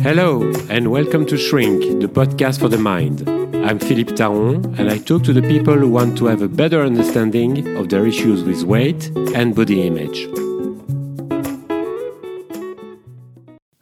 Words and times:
Hello, 0.00 0.48
and 0.70 0.92
welcome 0.92 1.26
to 1.26 1.36
Shrink, 1.36 2.00
the 2.00 2.06
podcast 2.06 2.60
for 2.60 2.68
the 2.68 2.78
mind. 2.78 3.28
I'm 3.66 3.80
Philippe 3.80 4.12
Taron, 4.12 4.78
and 4.78 4.88
I 4.88 4.98
talk 4.98 5.24
to 5.24 5.32
the 5.32 5.42
people 5.42 5.74
who 5.74 5.88
want 5.88 6.16
to 6.18 6.26
have 6.26 6.40
a 6.40 6.48
better 6.48 6.82
understanding 6.82 7.76
of 7.76 7.88
their 7.88 8.06
issues 8.06 8.44
with 8.44 8.62
weight 8.62 9.10
and 9.34 9.56
body 9.56 9.84
image. 9.86 10.28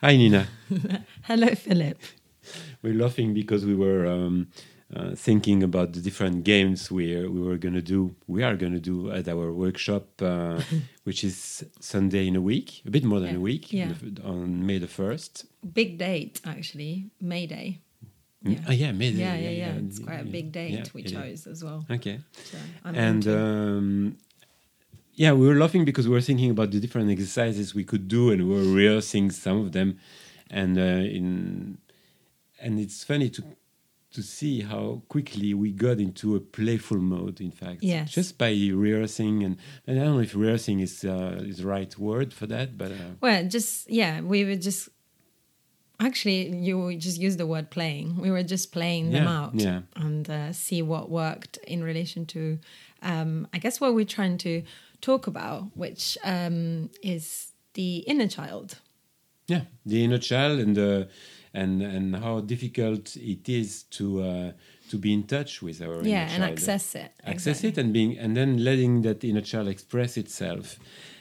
Hi, 0.00 0.16
Nina. 0.16 0.48
Hello, 1.24 1.48
Philip. 1.54 1.98
We're 2.82 2.94
laughing 2.94 3.34
because 3.34 3.66
we 3.66 3.74
were 3.74 4.06
um, 4.06 4.48
uh, 4.94 5.14
thinking 5.16 5.62
about 5.62 5.92
the 5.92 6.00
different 6.00 6.44
games 6.44 6.90
we 6.90 7.06
we 7.26 7.40
were 7.40 7.58
going 7.58 7.74
to 7.74 7.82
do. 7.82 8.14
We 8.26 8.42
are 8.44 8.56
going 8.56 8.72
to 8.72 8.80
do 8.80 9.10
at 9.10 9.26
our 9.28 9.52
workshop, 9.52 10.04
uh, 10.22 10.60
which 11.04 11.24
is 11.24 11.64
Sunday 11.80 12.26
in 12.28 12.36
a 12.36 12.40
week, 12.40 12.82
a 12.86 12.90
bit 12.90 13.04
more 13.04 13.20
than 13.20 13.30
Yeah. 13.30 13.36
a 13.38 13.40
week, 13.40 13.72
Yeah. 13.72 13.92
on 14.24 14.64
May 14.66 14.78
the 14.78 14.86
first. 14.88 15.46
Big 15.74 15.98
date, 15.98 16.40
actually. 16.44 17.10
May 17.20 17.46
Day. 17.46 17.80
Yeah. 18.42 18.60
Oh, 18.68 18.72
yeah, 18.72 18.92
May. 18.92 19.10
Day. 19.12 19.18
Yeah, 19.18 19.36
yeah, 19.36 19.50
yeah. 19.62 19.72
It's 19.86 19.98
quite 19.98 20.20
a 20.20 20.24
big 20.24 20.52
date 20.52 20.94
we 20.94 21.02
chose 21.02 21.48
as 21.48 21.64
well. 21.64 21.84
Okay. 21.90 22.20
So 22.44 22.58
and 22.84 23.26
um, 23.26 24.16
yeah, 25.14 25.32
we 25.32 25.48
were 25.48 25.56
laughing 25.56 25.84
because 25.84 26.06
we 26.06 26.14
were 26.14 26.20
thinking 26.30 26.50
about 26.50 26.70
the 26.70 26.78
different 26.78 27.10
exercises 27.10 27.74
we 27.74 27.82
could 27.82 28.06
do, 28.06 28.30
and 28.30 28.46
we 28.48 28.54
were 28.54 28.68
rehearsing 28.72 29.32
some 29.32 29.58
of 29.64 29.72
them, 29.72 29.98
and 30.48 30.78
uh, 30.78 31.16
in 31.16 31.78
and 32.60 32.78
it's 32.78 33.02
funny 33.02 33.28
to 33.30 33.42
to 34.12 34.22
see 34.22 34.60
how 34.62 35.02
quickly 35.08 35.52
we 35.54 35.72
got 35.72 35.98
into 35.98 36.36
a 36.36 36.40
playful 36.40 36.98
mode. 36.98 37.40
In 37.40 37.50
fact, 37.50 37.82
Yes. 37.82 38.10
just 38.10 38.38
by 38.38 38.50
rehearsing, 38.72 39.42
and, 39.44 39.56
and 39.86 40.00
I 40.00 40.04
don't 40.04 40.14
know 40.16 40.22
if 40.22 40.34
rehearsing 40.34 40.80
is 40.80 41.04
uh, 41.04 41.42
is 41.44 41.58
the 41.58 41.66
right 41.66 41.96
word 41.98 42.32
for 42.32 42.46
that, 42.46 42.78
but 42.78 42.90
uh, 42.92 43.14
well, 43.20 43.46
just 43.48 43.90
yeah, 43.90 44.20
we 44.20 44.44
were 44.44 44.56
just 44.56 44.88
actually 45.98 46.50
you 46.56 46.96
just 46.98 47.18
used 47.20 47.38
the 47.38 47.46
word 47.46 47.70
playing. 47.70 48.16
We 48.16 48.30
were 48.30 48.42
just 48.42 48.72
playing 48.72 49.10
them 49.10 49.24
Yeah, 49.24 49.40
out 49.40 49.54
yeah. 49.54 49.80
and 49.96 50.28
uh, 50.28 50.52
see 50.52 50.82
what 50.82 51.10
worked 51.10 51.58
in 51.66 51.82
relation 51.82 52.26
to, 52.26 52.58
um, 53.02 53.48
I 53.54 53.58
guess, 53.58 53.80
what 53.80 53.94
we're 53.94 54.04
trying 54.04 54.38
to 54.38 54.62
talk 55.00 55.26
about, 55.26 55.76
which 55.76 56.18
um, 56.24 56.90
is 57.02 57.52
the 57.74 57.98
inner 58.06 58.28
child. 58.28 58.78
yeah, 59.48 59.62
the 59.84 60.02
inner 60.04 60.18
child 60.18 60.58
and 60.58 60.74
the 60.76 61.08
and 61.62 61.72
and 61.96 62.06
how 62.24 62.34
difficult 62.54 63.04
it 63.34 63.44
is 63.62 63.68
to 63.96 64.04
uh, 64.30 64.50
to 64.90 64.96
be 65.04 65.10
in 65.18 65.22
touch 65.34 65.52
with 65.66 65.78
our 65.86 65.96
inner 66.00 66.08
yeah, 66.16 66.28
and 66.34 66.42
child. 66.42 66.52
access 66.52 66.86
it. 67.02 67.10
access 67.34 67.58
Exactly. 67.64 67.68
it 67.68 67.78
and 67.82 67.88
being 67.98 68.12
and 68.22 68.32
then 68.38 68.50
letting 68.68 69.02
that 69.06 69.18
inner 69.30 69.44
child 69.52 69.66
express 69.76 70.12
itself 70.24 70.66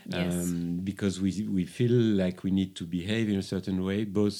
Yes. 0.07 0.33
um, 0.33 0.79
because 0.89 1.15
we 1.23 1.29
we 1.57 1.63
feel 1.79 1.95
like 2.23 2.37
we 2.47 2.51
need 2.61 2.71
to 2.79 2.85
behave 2.99 3.25
in 3.33 3.37
a 3.45 3.47
certain 3.53 3.77
way 3.87 3.99
both 4.21 4.39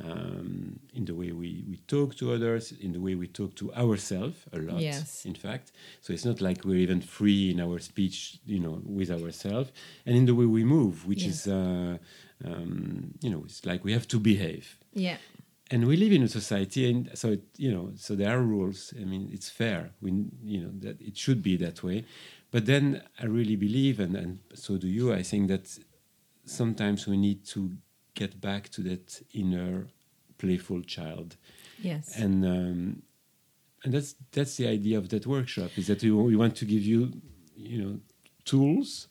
um, 0.00 0.78
in 0.94 1.04
the 1.04 1.14
way 1.14 1.32
we, 1.32 1.64
we 1.68 1.76
talk 1.86 2.14
to 2.16 2.32
others 2.32 2.72
in 2.86 2.92
the 2.92 3.00
way 3.06 3.14
we 3.14 3.26
talk 3.40 3.54
to 3.56 3.66
ourselves 3.74 4.38
a 4.52 4.58
lot 4.58 4.80
Yes. 4.80 5.24
in 5.26 5.34
fact 5.34 5.66
so 6.00 6.12
it's 6.14 6.24
not 6.24 6.40
like 6.40 6.64
we're 6.64 6.78
even 6.88 7.00
free 7.00 7.50
in 7.52 7.60
our 7.60 7.78
speech 7.78 8.38
you 8.46 8.60
know 8.60 8.80
with 8.84 9.10
ourselves 9.10 9.70
and 10.06 10.16
in 10.16 10.24
the 10.26 10.34
way 10.34 10.46
we 10.46 10.64
move 10.64 11.06
which 11.06 11.24
Yes. 11.26 11.46
is 11.46 11.52
uh, 11.52 11.96
um, 12.44 13.14
you 13.20 13.30
know 13.30 13.42
it's 13.44 13.64
like 13.64 13.84
we 13.84 13.92
have 13.92 14.08
to 14.08 14.18
behave. 14.18 14.76
Yeah. 14.94 15.16
and 15.70 15.86
we 15.86 15.96
live 15.96 16.12
in 16.12 16.22
a 16.22 16.28
society 16.28 16.90
and 16.90 17.10
so 17.14 17.32
it, 17.32 17.42
you 17.56 17.72
know 17.72 17.92
so 17.96 18.14
there 18.14 18.30
are 18.36 18.42
rules. 18.42 18.92
I 19.00 19.04
mean 19.04 19.30
it's 19.32 19.48
fair. 19.50 19.90
We 20.00 20.10
you 20.44 20.60
know 20.62 20.72
that 20.80 21.00
it 21.00 21.16
should 21.16 21.42
be 21.42 21.56
that 21.58 21.82
way. 21.82 22.04
But 22.50 22.66
then 22.66 22.84
i 23.22 23.24
really 23.24 23.56
believe 23.56 23.98
and, 24.04 24.14
and 24.14 24.38
so 24.54 24.76
do 24.76 24.86
you 24.86 25.06
i 25.20 25.22
think 25.22 25.48
that 25.48 25.66
sometimes 26.44 27.06
we 27.06 27.16
need 27.16 27.46
to 27.54 27.60
get 28.14 28.40
back 28.40 28.68
to 28.70 28.82
that 28.82 29.22
inner 29.32 29.86
playful 30.38 30.82
child. 30.82 31.36
Yes. 31.80 32.16
and 32.16 32.44
um, 32.44 33.02
and 33.84 33.92
that's 33.94 34.14
that's 34.32 34.56
the 34.56 34.68
idea 34.68 34.98
of 34.98 35.08
that 35.08 35.26
workshop 35.26 35.70
is 35.76 35.86
that 35.86 36.02
we, 36.02 36.10
we 36.10 36.36
want 36.36 36.54
to 36.56 36.64
give 36.64 36.82
you 36.82 37.12
you 37.56 37.78
know 37.82 38.00
tools 38.44 39.08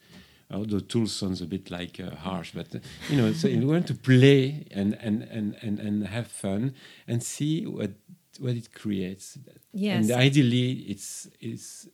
although 0.53 0.79
tool 0.79 1.07
sounds 1.07 1.41
a 1.41 1.45
bit 1.45 1.69
like 1.71 1.99
uh, 1.99 2.15
harsh 2.15 2.51
but 2.53 2.73
uh, 2.75 2.79
you 3.09 3.17
know 3.17 3.31
so 3.33 3.47
we 3.47 3.65
want 3.65 3.87
to 3.87 3.93
play 3.93 4.65
and 4.71 4.93
and, 5.01 5.23
and 5.23 5.55
and 5.61 5.79
and 5.79 6.07
have 6.07 6.27
fun 6.27 6.73
and 7.07 7.23
see 7.23 7.65
what 7.65 7.91
what 8.39 8.55
it 8.55 8.73
creates 8.73 9.37
Yes. 9.73 10.09
and 10.09 10.11
ideally 10.19 10.71
it's 10.93 11.27
it's 11.39 11.87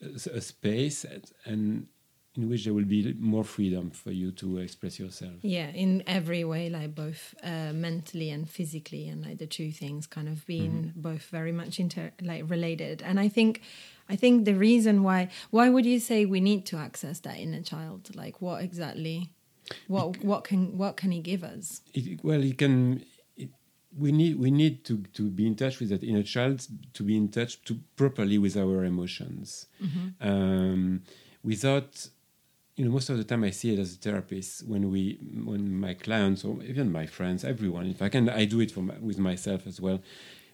a, 0.00 0.40
space 0.40 1.04
and, 1.04 1.24
and 1.44 1.86
in 2.36 2.48
which 2.48 2.64
there 2.64 2.74
will 2.74 2.84
be 2.84 3.14
more 3.18 3.42
freedom 3.44 3.90
for 3.90 4.12
you 4.12 4.30
to 4.32 4.58
express 4.58 4.98
yourself 5.00 5.32
Yeah, 5.42 5.70
in 5.74 6.02
every 6.06 6.44
way, 6.44 6.70
like 6.70 6.94
both 6.94 7.34
uh, 7.42 7.72
mentally 7.72 8.30
and 8.30 8.48
physically, 8.48 9.08
and 9.08 9.24
like 9.26 9.38
the 9.38 9.46
two 9.46 9.72
things 9.72 10.06
kind 10.06 10.28
of 10.28 10.46
being 10.46 10.72
Mm-hmm. 10.72 11.00
both 11.00 11.24
very 11.30 11.52
much 11.52 11.80
inter 11.80 12.12
like 12.22 12.48
related. 12.48 13.02
And 13.02 13.18
I 13.18 13.28
think, 13.28 13.60
I 14.08 14.16
think 14.16 14.44
the 14.44 14.54
reason 14.54 15.02
why 15.02 15.28
why 15.50 15.68
would 15.68 15.86
you 15.86 16.00
say 16.00 16.24
we 16.24 16.40
need 16.40 16.66
to 16.66 16.76
access 16.76 17.20
that 17.20 17.38
inner 17.38 17.62
child? 17.62 18.14
Like, 18.14 18.40
what 18.40 18.62
exactly? 18.62 19.30
What 19.86 20.24
what 20.24 20.44
can 20.44 20.78
what 20.78 20.96
can 20.96 21.10
he 21.10 21.20
give 21.20 21.44
us? 21.44 21.82
it, 21.94 22.24
well 22.24 22.42
it 22.42 22.56
can 22.58 23.04
it, 23.36 23.50
we 23.96 24.12
need 24.12 24.38
we 24.38 24.50
need 24.50 24.84
to 24.84 24.98
to 25.14 25.28
be 25.28 25.46
in 25.46 25.54
touch 25.56 25.78
with 25.78 25.90
that 25.90 26.02
inner 26.02 26.22
child 26.22 26.66
to 26.94 27.02
be 27.02 27.16
in 27.16 27.28
touch 27.28 27.62
to 27.64 27.78
properly 27.96 28.38
with 28.38 28.56
our 28.56 28.84
emotions 28.84 29.66
um, 30.20 31.02
without 31.42 32.08
you 32.76 32.84
know 32.84 32.90
most 32.90 33.10
of 33.10 33.16
the 33.18 33.24
time 33.24 33.44
i 33.44 33.50
see 33.50 33.74
it 33.74 33.78
as 33.78 33.94
a 33.94 33.96
therapist 33.96 34.66
when 34.66 34.90
we 34.90 35.18
when 35.44 35.74
my 35.78 35.94
clients 35.94 36.44
or 36.44 36.62
even 36.62 36.90
my 36.92 37.06
friends 37.06 37.44
everyone 37.44 37.84
in 37.86 37.94
fact 37.94 38.14
and 38.14 38.30
i 38.30 38.44
do 38.44 38.60
it 38.60 38.70
for 38.70 38.82
my, 38.82 38.94
with 39.00 39.18
myself 39.18 39.66
as 39.66 39.80
well 39.80 40.00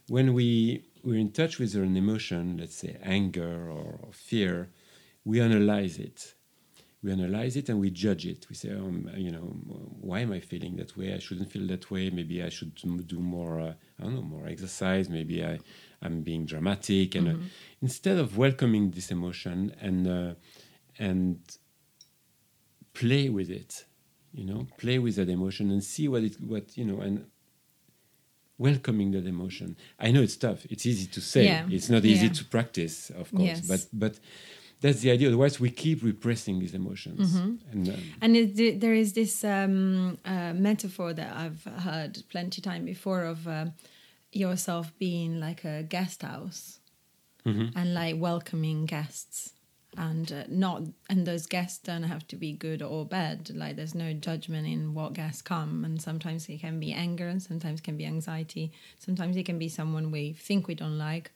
when 0.09 0.33
we 0.33 0.83
we're 1.05 1.19
in 1.19 1.31
touch 1.31 1.59
with 1.59 1.75
an 1.75 1.97
emotion 1.97 2.57
let's 2.59 2.77
say 2.77 2.97
anger 3.03 3.71
or, 3.71 4.01
or 4.03 4.13
fear 4.13 4.71
we 5.25 5.41
analyze 5.41 5.99
it 5.99 6.35
we 7.05 7.13
analyze 7.13 7.55
it 7.57 7.69
and 7.69 7.79
we 7.79 7.91
judge 7.91 8.25
it. 8.25 8.47
We 8.49 8.57
say, 8.57 8.71
um, 8.71 9.11
you 9.15 9.31
know, 9.31 9.43
why 10.01 10.21
am 10.21 10.33
I 10.33 10.41
feeling 10.41 10.77
that 10.77 10.97
way? 10.97 11.13
I 11.13 11.19
shouldn't 11.19 11.53
feel 11.53 11.67
that 11.67 11.91
way. 11.91 12.09
Maybe 12.09 12.43
I 12.43 12.49
should 12.49 12.75
do 13.07 13.21
more, 13.21 13.61
uh, 13.61 13.75
I 14.01 14.03
don't 14.03 14.15
know, 14.15 14.23
more 14.23 14.47
exercise. 14.47 15.11
Maybe 15.11 15.45
I, 15.45 15.59
I'm 16.01 16.23
being 16.23 16.47
dramatic. 16.47 17.15
And 17.15 17.29
uh, 17.29 17.35
instead 17.83 18.17
of 18.17 18.39
welcoming 18.39 18.91
this 18.91 19.11
emotion 19.11 19.77
and 19.83 20.09
uh, 20.09 20.35
and 20.99 21.41
play 22.95 23.29
with 23.29 23.51
it, 23.51 23.85
you 24.33 24.47
know, 24.47 24.67
play 24.79 24.99
with 24.99 25.17
that 25.17 25.29
emotion 25.29 25.71
and 25.71 25.85
see 25.85 26.09
what 26.09 26.23
it, 26.23 26.41
what 26.41 26.75
you 26.79 26.87
know, 26.87 27.01
and 27.01 27.27
welcoming 28.59 29.11
that 29.13 29.27
emotion. 29.27 29.77
I 29.99 30.11
know 30.13 30.23
it's 30.23 30.37
tough. 30.37 30.65
It's 30.71 30.87
easy 30.87 31.07
to 31.07 31.21
say. 31.21 31.45
Yeah. 31.45 31.67
It's 31.71 31.89
not 31.91 32.05
easy 32.05 32.27
Yeah. 32.27 32.33
to 32.33 32.45
practice, 32.45 33.11
of 33.11 33.31
course. 33.31 33.43
Yes. 33.43 33.61
But 33.67 33.87
but 33.93 34.19
that's 34.81 35.01
the 35.01 35.11
idea. 35.11 35.29
Otherwise, 35.29 35.59
we 35.61 35.71
keep 35.71 36.03
repressing 36.03 36.59
these 36.61 36.75
emotions. 36.75 37.35
And 37.73 37.89
um, 37.89 37.95
And 38.21 38.37
it, 38.37 38.81
there 38.81 38.95
is 38.95 39.13
this 39.13 39.43
um, 39.45 40.19
uh, 40.25 40.53
metaphor 40.53 41.15
that 41.15 41.35
I've 41.35 41.65
heard 41.83 42.23
plenty 42.29 42.61
time 42.61 42.85
before 42.85 43.25
of 43.25 43.47
uh, 43.49 43.67
yourself 44.33 44.93
being 44.99 45.41
like 45.41 45.65
a 45.65 45.83
guest 45.83 46.23
house 46.23 46.81
and 47.47 47.93
like 47.95 48.17
welcoming 48.19 48.87
guests 48.87 49.54
and 49.97 50.33
uh, 50.33 50.45
not 50.49 50.83
and 51.09 51.27
those 51.27 51.47
guests 51.47 51.79
don't 51.79 52.03
have 52.05 52.27
to 52.29 52.37
be 52.37 52.53
good 52.53 52.83
or 52.83 53.05
bad. 53.05 53.51
Like 53.55 53.77
there's 53.77 53.95
no 53.95 54.13
judgment 54.13 54.67
in 54.67 54.95
what 54.95 55.13
guests 55.13 55.43
come. 55.43 55.85
And 55.85 56.01
sometimes 56.01 56.49
it 56.49 56.61
can 56.61 56.81
be 56.81 56.93
anger 56.93 57.29
and 57.29 57.43
sometimes 57.43 57.81
it 57.81 57.83
can 57.85 57.97
be 57.97 58.07
anxiety. 58.07 58.73
Sometimes 58.99 59.37
it 59.37 59.45
can 59.45 59.59
be 59.59 59.69
someone 59.69 60.11
we 60.11 60.33
think 60.33 60.67
we 60.69 60.75
don't 60.75 60.99
like 60.99 61.33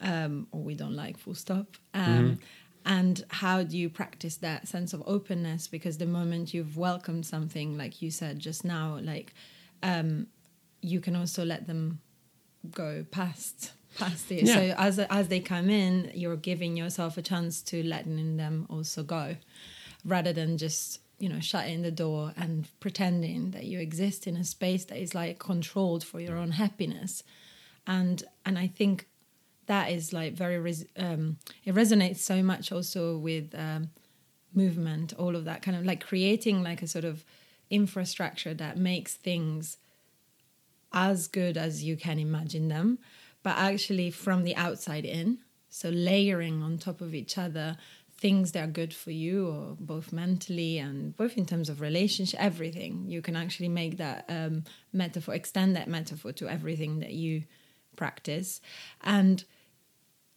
um, 0.00 0.46
or 0.52 0.62
we 0.62 0.74
don't 0.74 0.94
like 0.94 1.18
full 1.18 1.34
stop. 1.34 1.76
Um, 1.94 2.38
and 2.84 3.24
how 3.28 3.62
do 3.64 3.76
you 3.76 3.90
practice 3.90 4.36
that 4.36 4.68
sense 4.68 4.92
of 4.92 5.02
openness? 5.06 5.66
Because 5.66 5.98
the 5.98 6.06
moment 6.06 6.54
you've 6.54 6.76
welcomed 6.76 7.26
something 7.26 7.76
like 7.76 8.00
you 8.00 8.10
said 8.10 8.38
just 8.38 8.64
now 8.64 8.98
like 9.02 9.34
um, 9.82 10.28
you 10.80 11.00
can 11.00 11.16
also 11.16 11.44
let 11.44 11.66
them 11.66 12.00
go 12.70 13.04
past 13.10 13.72
past 13.98 14.30
it. 14.30 14.42
Yeah. 14.44 14.54
so 14.54 14.74
as 14.78 14.98
as 14.98 15.28
they 15.28 15.40
come 15.40 15.68
in 15.70 16.10
you're 16.14 16.36
giving 16.36 16.76
yourself 16.76 17.16
a 17.16 17.22
chance 17.22 17.62
to 17.62 17.82
letting 17.82 18.36
them 18.36 18.66
also 18.68 19.02
go 19.02 19.36
rather 20.04 20.32
than 20.32 20.58
just 20.58 21.00
you 21.18 21.28
know 21.28 21.40
shutting 21.40 21.82
the 21.82 21.90
door 21.90 22.32
and 22.36 22.68
pretending 22.80 23.50
that 23.52 23.64
you 23.64 23.78
exist 23.80 24.26
in 24.26 24.36
a 24.36 24.44
space 24.44 24.84
that 24.86 24.98
is 24.98 25.14
like 25.14 25.38
controlled 25.38 26.04
for 26.04 26.20
your 26.20 26.36
own 26.36 26.52
happiness. 26.52 27.22
And 27.86 28.22
and 28.44 28.58
i 28.58 28.66
think 28.66 29.06
that 29.66 29.90
is 29.90 30.12
like 30.12 30.32
very 30.34 30.58
res- 30.58 30.86
um, 30.96 31.38
it 31.64 31.74
resonates 31.74 32.18
so 32.18 32.42
much 32.42 32.72
also 32.72 33.18
with 33.18 33.54
um, 33.54 33.90
movement 34.54 35.12
all 35.18 35.36
of 35.36 35.44
that 35.44 35.62
kind 35.62 35.76
of 35.76 35.84
like 35.84 36.04
creating 36.04 36.62
like 36.62 36.82
a 36.82 36.86
sort 36.86 37.04
of 37.04 37.24
infrastructure 37.70 38.54
that 38.54 38.76
makes 38.76 39.14
things 39.14 39.76
as 40.92 41.28
good 41.28 41.56
as 41.56 41.82
you 41.84 41.96
can 41.96 42.18
imagine 42.18 42.68
them 42.68 42.98
but 43.46 43.56
actually 43.58 44.10
from 44.10 44.42
the 44.42 44.56
outside 44.56 45.04
in. 45.04 45.38
So 45.68 45.88
layering 45.88 46.64
on 46.64 46.78
top 46.78 47.00
of 47.00 47.14
each 47.14 47.38
other 47.38 47.76
things 48.18 48.50
that 48.50 48.64
are 48.64 48.72
good 48.72 48.92
for 48.92 49.12
you 49.12 49.46
or 49.46 49.76
both 49.78 50.12
mentally 50.12 50.78
and 50.78 51.16
both 51.16 51.38
in 51.38 51.46
terms 51.46 51.68
of 51.68 51.80
relationship 51.80 52.42
everything. 52.42 53.04
You 53.06 53.22
can 53.22 53.36
actually 53.36 53.68
make 53.68 53.98
that 53.98 54.24
um, 54.28 54.64
metaphor 54.92 55.32
extend 55.32 55.76
that 55.76 55.86
metaphor 55.86 56.32
to 56.32 56.48
everything 56.48 56.98
that 56.98 57.12
you 57.12 57.44
practice. 57.94 58.60
And 59.04 59.44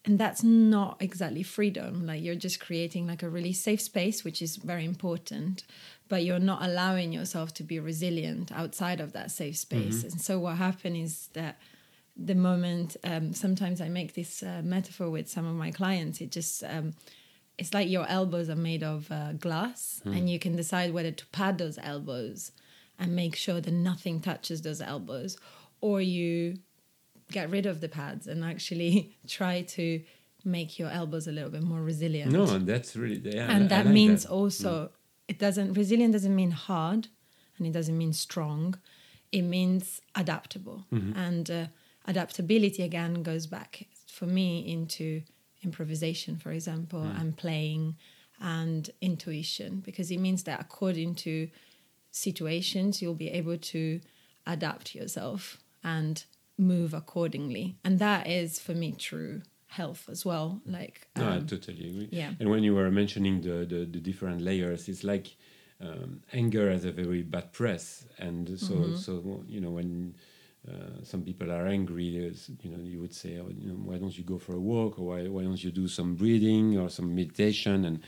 and 0.05 0.19
that's 0.19 0.43
not 0.43 0.97
exactly 0.99 1.41
freedom. 1.41 2.05
Like 2.05 2.21
you're 2.21 2.35
just 2.35 2.59
creating 2.59 3.07
like 3.07 3.23
a 3.23 3.29
really 3.29 3.53
safe 3.53 3.81
space 3.81 4.23
which 4.23 4.39
is 4.39 4.57
very 4.57 4.85
important 4.85 5.63
but 6.09 6.23
you're 6.23 6.37
not 6.37 6.61
allowing 6.61 7.11
yourself 7.11 7.55
to 7.55 7.63
be 7.63 7.79
resilient 7.79 8.51
outside 8.51 9.01
of 9.01 9.13
that 9.13 9.31
safe 9.31 9.57
space. 9.57 10.03
And 10.03 10.21
so 10.21 10.37
what 10.37 10.57
happened 10.57 10.97
is 10.97 11.29
that 11.33 11.57
the 12.21 12.35
moment 12.35 12.97
um, 13.03 13.33
sometimes 13.33 13.79
i 13.81 13.87
make 13.99 14.13
this 14.13 14.43
uh, 14.43 14.61
metaphor 14.63 15.09
with 15.09 15.27
some 15.29 15.45
of 15.45 15.55
my 15.55 15.71
clients 15.71 16.19
it 16.21 16.31
just 16.31 16.63
um, 16.63 16.93
it's 17.57 17.73
like 17.73 17.89
your 17.89 18.05
elbows 18.07 18.49
are 18.49 18.55
made 18.69 18.83
of 18.83 19.11
uh, 19.11 19.33
glass 19.33 20.01
and 20.05 20.29
you 20.29 20.39
can 20.39 20.55
decide 20.55 20.93
whether 20.93 21.11
to 21.11 21.25
pad 21.27 21.57
those 21.57 21.77
elbows 21.93 22.51
and 22.99 23.15
make 23.15 23.35
sure 23.35 23.59
that 23.61 23.71
nothing 23.73 24.19
touches 24.21 24.61
those 24.61 24.81
elbows 24.81 25.37
or 25.81 26.01
you 26.01 26.57
get 27.31 27.49
rid 27.49 27.65
of 27.65 27.79
the 27.79 27.89
pads 27.89 28.27
and 28.27 28.43
actually 28.43 29.15
try 29.27 29.61
to 29.61 30.01
make 30.45 30.79
your 30.79 30.89
elbows 30.89 31.27
a 31.27 31.31
little 31.31 31.49
bit 31.49 31.63
more 31.63 31.81
resilient 31.81 32.31
No, 32.31 32.45
that's 32.59 32.95
really 32.95 33.21
yeah. 33.35 33.45
I- 33.47 33.49
I 33.49 33.53
and 33.55 33.69
that 33.69 33.85
like 33.85 33.93
means 33.93 34.23
that. 34.23 34.31
also 34.31 34.91
it 35.27 35.37
doesn't 35.39 35.73
resilient 35.73 36.11
doesn't 36.13 36.35
mean 36.35 36.51
hard 36.51 37.07
and 37.57 37.67
it 37.67 37.71
doesn't 37.73 37.97
mean 37.97 38.13
strong 38.13 38.75
it 39.31 39.43
means 39.43 40.01
adaptable 40.15 40.85
Mm-hmm. 40.93 41.17
and 41.27 41.51
uh, 41.51 41.65
adaptability 42.11 42.81
again 42.89 43.13
goes 43.23 43.45
back 43.47 43.71
for 44.17 44.25
me 44.37 44.49
into 44.75 45.21
improvisation 45.67 46.33
for 46.43 46.51
example 46.59 47.01
Mm. 47.03 47.19
and 47.21 47.29
playing 47.43 47.83
and 48.57 48.89
intuition 49.01 49.71
because 49.87 50.07
it 50.15 50.19
means 50.27 50.41
that 50.43 50.59
according 50.65 51.11
to 51.25 51.33
situations 52.11 53.01
you'll 53.01 53.13
be 53.27 53.29
able 53.29 53.57
to 53.57 53.99
adapt 54.47 54.95
yourself 54.95 55.61
and 55.83 56.23
move 56.57 56.93
accordingly 56.93 57.77
and 57.83 57.99
that 57.99 58.27
is 58.27 58.59
for 58.59 58.73
me 58.73 58.91
true 58.91 59.41
health 59.67 60.07
as 60.09 60.25
well 60.25 60.61
like 60.65 61.07
No, 61.15 61.27
I 61.29 61.37
um, 61.37 61.45
totally 61.45 61.89
agree. 61.89 62.09
yeah. 62.11 62.31
And 62.39 62.49
when 62.49 62.63
you 62.63 62.73
were 62.73 62.89
mentioning 62.91 63.41
the, 63.41 63.65
the, 63.73 63.85
the 63.85 63.99
different 63.99 64.41
layers, 64.41 64.89
it's 64.89 65.03
like 65.03 65.27
um, 65.79 66.21
anger 66.33 66.71
has 66.71 66.85
a 66.85 66.91
very 66.91 67.21
bad 67.23 67.53
press, 67.53 68.05
and 68.17 68.59
so 68.59 68.73
Mm-hmm. 68.73 68.95
so 68.95 69.43
you 69.47 69.61
know 69.61 69.69
when 69.79 70.15
uh, 70.67 71.03
some 71.03 71.23
people 71.23 71.51
are 71.51 71.67
angry, 71.67 72.05
you 72.05 72.69
know 72.71 72.83
you 72.83 72.99
would 72.99 73.13
say, 73.13 73.39
oh, 73.39 73.49
you 73.49 73.67
know, 73.69 73.75
why 73.75 73.97
don't 73.97 74.17
you 74.17 74.23
go 74.23 74.37
for 74.37 74.53
a 74.55 74.59
walk, 74.59 74.99
or 74.99 75.05
why 75.11 75.27
why 75.27 75.43
don't 75.43 75.63
you 75.63 75.71
do 75.71 75.87
some 75.87 76.15
breathing 76.15 76.77
or 76.77 76.89
some 76.89 77.15
meditation, 77.15 77.85
and 77.85 77.99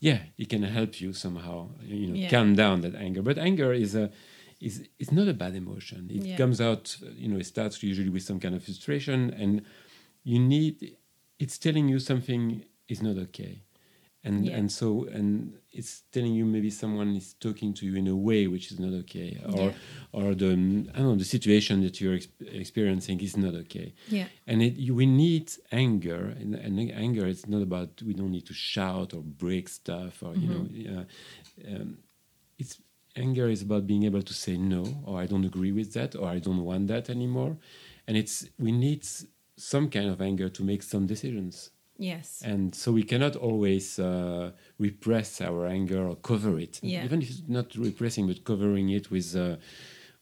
yeah, 0.00 0.20
it 0.38 0.48
can 0.48 0.62
help 0.62 1.00
you 1.00 1.12
somehow, 1.12 1.68
you 1.82 2.06
know, 2.08 2.14
Yeah. 2.14 2.28
calm 2.30 2.54
down 2.54 2.82
that 2.82 2.94
anger. 2.94 3.22
But 3.22 3.36
anger 3.38 3.72
is 3.72 3.94
a 3.94 4.10
is 4.60 4.88
it's 4.98 5.12
not 5.12 5.28
a 5.28 5.34
bad 5.34 5.54
emotion. 5.54 6.08
It 6.10 6.24
Yeah. 6.24 6.36
comes 6.36 6.60
out, 6.60 6.96
you 7.16 7.28
know, 7.28 7.38
it 7.38 7.46
starts 7.46 7.82
usually 7.82 8.10
with 8.10 8.22
some 8.22 8.38
kind 8.40 8.54
of 8.54 8.62
frustration, 8.64 9.30
and 9.42 9.62
you 10.24 10.38
need 10.38 10.96
it's 11.38 11.58
telling 11.58 11.88
you 11.88 11.98
something 11.98 12.64
is 12.88 13.00
not 13.02 13.16
okay 13.18 13.62
and 14.24 14.46
Yeah. 14.46 14.56
and 14.58 14.70
so 14.80 15.04
and 15.16 15.26
it's 15.78 16.02
telling 16.14 16.34
you 16.38 16.44
maybe 16.44 16.70
someone 16.70 17.10
is 17.16 17.34
talking 17.46 17.72
to 17.78 17.86
you 17.86 17.94
in 18.02 18.06
a 18.08 18.16
way 18.28 18.46
which 18.54 18.66
is 18.72 18.78
not 18.84 18.92
okay 19.02 19.30
or 19.54 19.66
Yeah. 19.68 19.72
or 20.18 20.34
the 20.34 20.50
i 20.94 20.98
don't 20.98 21.08
know 21.10 21.14
the 21.24 21.32
situation 21.36 21.82
that 21.82 21.94
you're 22.00 22.16
ex- 22.20 22.28
experiencing 22.62 23.20
is 23.20 23.36
not 23.36 23.54
okay. 23.62 23.88
Yeah. 24.18 24.26
And 24.50 24.62
it, 24.62 24.74
you, 24.86 24.94
we 25.02 25.06
need 25.06 25.46
anger 25.70 26.20
and, 26.40 26.54
and 26.54 26.72
anger 27.06 27.24
it's 27.32 27.46
not 27.54 27.62
about 27.68 27.90
we 28.08 28.14
don't 28.14 28.32
need 28.36 28.46
to 28.46 28.54
shout 28.54 29.08
or 29.16 29.22
break 29.44 29.68
stuff 29.68 30.14
or 30.26 30.32
you 30.42 30.48
know 30.52 30.64
uh, 30.94 31.04
um, 31.74 31.98
it's 32.58 32.74
anger 33.16 33.48
is 33.48 33.62
about 33.62 33.86
being 33.86 34.04
able 34.10 34.22
to 34.22 34.34
say 34.44 34.56
no 34.56 34.82
or 35.06 35.14
i 35.22 35.26
don't 35.26 35.44
agree 35.52 35.72
with 35.80 35.92
that 35.96 36.10
or 36.16 36.26
i 36.36 36.38
don't 36.46 36.62
want 36.70 36.84
that 36.88 37.08
anymore. 37.10 37.56
And 38.06 38.16
it's 38.16 38.36
we 38.58 38.72
need 38.72 39.02
some 39.56 39.86
kind 39.90 40.08
of 40.14 40.18
anger 40.30 40.48
to 40.56 40.62
make 40.70 40.82
some 40.82 41.04
decisions 41.06 41.70
yes. 41.98 42.42
And 42.44 42.74
so 42.74 42.92
we 42.92 43.02
cannot 43.02 43.36
always 43.36 43.98
uh, 43.98 44.52
repress 44.78 45.40
our 45.40 45.66
anger 45.66 46.06
or 46.08 46.16
cover 46.16 46.58
it. 46.58 46.80
Yeah. 46.82 47.04
even 47.04 47.22
if 47.22 47.30
it's 47.30 47.42
not 47.48 47.74
repressing 47.76 48.26
but 48.26 48.44
covering 48.44 48.88
it 48.90 49.10
with 49.10 49.36
uh, 49.36 49.56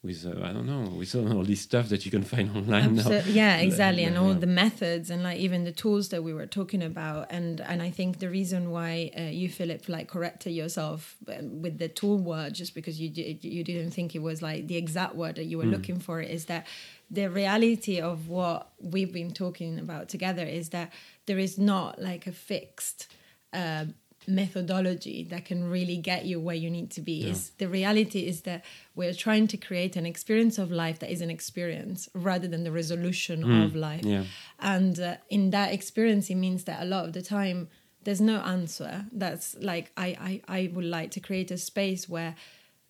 with 0.03 0.25
uh, 0.25 0.45
i 0.47 0.53
don't 0.53 0.67
know 0.67 0.89
with 0.97 1.15
all 1.15 1.43
this 1.43 1.61
stuff 1.61 1.89
that 1.89 2.05
you 2.05 2.11
can 2.11 2.23
find 2.23 2.51
online 2.57 2.95
now. 2.95 3.03
Absol- 3.03 3.35
yeah 3.35 3.57
exactly 3.57 4.05
and 4.05 4.17
all 4.17 4.35
the 4.35 4.47
methods 4.47 5.11
and 5.11 5.23
like 5.23 5.39
even 5.39 5.65
the 5.65 5.73
tools 5.73 6.09
that 6.11 6.23
we 6.23 6.33
were 6.33 6.47
talking 6.47 6.83
about. 6.83 7.27
And 7.31 7.61
and 7.61 7.83
i 7.83 7.91
think 7.91 8.19
the 8.19 8.29
reason 8.29 8.71
why 8.71 9.11
uh, 9.19 9.23
you 9.23 9.49
philip 9.49 9.89
like 9.89 10.09
corrected 10.09 10.53
yourself 10.53 11.17
um, 11.29 11.63
with 11.63 11.79
the 11.79 11.89
tool 11.89 12.19
word 12.19 12.55
just 12.55 12.75
because 12.75 13.01
you 13.01 13.09
you 13.57 13.65
didn't 13.65 13.91
think 13.91 14.15
it 14.15 14.23
was 14.23 14.41
like 14.43 14.69
the 14.69 14.77
exact 14.77 15.15
word 15.17 15.37
that 15.37 15.45
you 15.45 15.59
were 15.59 15.65
looking 15.77 15.99
for 15.99 16.21
is 16.21 16.45
that 16.47 16.67
the 17.11 17.29
reality 17.29 18.01
of 18.01 18.29
what 18.29 18.73
we've 18.81 19.13
been 19.13 19.33
talking 19.33 19.79
about 19.79 20.09
together 20.09 20.43
is 20.43 20.71
that 20.71 20.93
there 21.27 21.39
is 21.39 21.59
not 21.59 22.01
like 22.01 22.27
a 22.27 22.33
fixed 22.33 23.07
uh, 23.53 23.87
methodology 24.29 25.25
that 25.31 25.45
can 25.45 25.71
really 25.71 25.97
get 25.97 26.25
you 26.25 26.41
where 26.41 26.57
you 26.57 26.71
need 26.71 26.91
to 26.91 27.01
be. 27.01 27.29
Is 27.29 27.51
the 27.59 27.69
reality 27.69 28.27
is 28.27 28.43
that 28.43 28.65
we're 28.95 29.15
trying 29.15 29.47
to 29.49 29.57
create 29.57 29.97
an 29.97 30.05
experience 30.05 30.59
of 30.59 30.71
life 30.71 30.99
that 30.99 31.11
is 31.11 31.21
an 31.21 31.31
experience 31.31 32.09
rather 32.15 32.49
than 32.49 32.65
the 32.65 32.73
resolution 32.73 33.45
of 33.65 33.77
life. 33.77 34.05
yeah. 34.05 34.25
And 34.59 34.99
uh, 34.99 35.17
in 35.31 35.51
that 35.51 35.73
experience, 35.73 36.29
it 36.29 36.35
means 36.35 36.65
that 36.65 36.83
a 36.83 36.85
lot 36.87 37.05
of 37.05 37.13
the 37.13 37.23
time 37.23 37.69
there's 38.03 38.21
no 38.21 38.39
answer. 38.41 39.07
That's 39.13 39.57
like 39.61 39.93
I, 39.97 40.41
I 40.49 40.59
I 40.59 40.71
would 40.73 40.85
like 40.85 41.11
to 41.13 41.21
create 41.21 41.51
a 41.51 41.59
space 41.59 42.09
where 42.09 42.35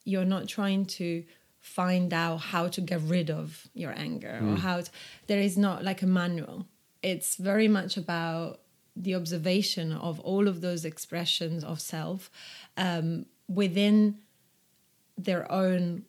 you're 0.05 0.25
not 0.25 0.47
trying 0.49 0.87
to 0.87 1.25
find 1.67 2.15
out 2.15 2.37
how 2.39 2.69
to 2.69 2.81
get 2.81 3.01
rid 3.03 3.29
of 3.29 3.69
your 3.75 3.93
anger 3.97 4.39
or 4.43 4.57
how 4.57 4.81
to, 4.81 4.91
there 5.27 5.41
is 5.41 5.59
not 5.59 5.83
like 5.83 6.01
a 6.01 6.07
manual. 6.07 6.65
It's 7.03 7.37
very 7.37 7.67
much 7.67 7.97
about 7.97 8.61
the 8.95 9.15
observation 9.15 9.93
of 9.93 10.21
all 10.21 10.47
of 10.49 10.61
those 10.61 10.85
expressions 10.85 11.65
of 11.65 11.81
self 11.81 12.31
um, 12.77 13.27
within 13.49 14.19
their 15.19 15.51
own 15.51 16.05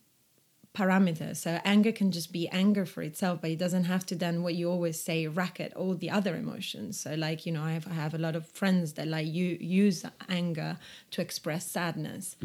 parameters. 0.75 1.37
So 1.37 1.59
anger 1.65 1.91
can 1.91 2.11
just 2.11 2.31
be 2.31 2.47
anger 2.49 2.85
for 2.85 3.01
itself, 3.01 3.41
but 3.41 3.49
it 3.49 3.57
doesn't 3.57 3.85
have 3.85 4.05
to 4.05 4.15
then 4.15 4.43
what 4.43 4.53
you 4.53 4.69
always 4.69 5.01
say 5.01 5.25
racket 5.27 5.73
all 5.73 5.95
the 5.95 6.11
other 6.11 6.35
emotions. 6.35 6.99
So 6.99 7.15
like 7.15 7.45
you 7.47 7.51
know, 7.51 7.63
I 7.63 7.71
have 7.73 7.87
I 7.87 7.95
have 7.95 8.13
a 8.13 8.19
lot 8.19 8.35
of 8.35 8.47
friends 8.47 8.93
that 8.93 9.07
like 9.07 9.25
you 9.27 9.57
use 9.59 10.05
anger 10.29 10.77
to 11.11 11.21
express 11.21 11.69
sadness, 11.71 12.35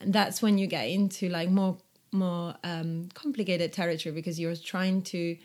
and 0.00 0.12
that's 0.12 0.40
when 0.40 0.56
you 0.58 0.66
get 0.66 0.88
into 0.88 1.28
like 1.28 1.50
more 1.50 1.76
more 2.16 2.54
um, 2.64 3.08
complicated 3.14 3.72
territory 3.72 4.14
because 4.14 4.40
you're 4.40 4.56
trying 4.56 5.02
to 5.02 5.36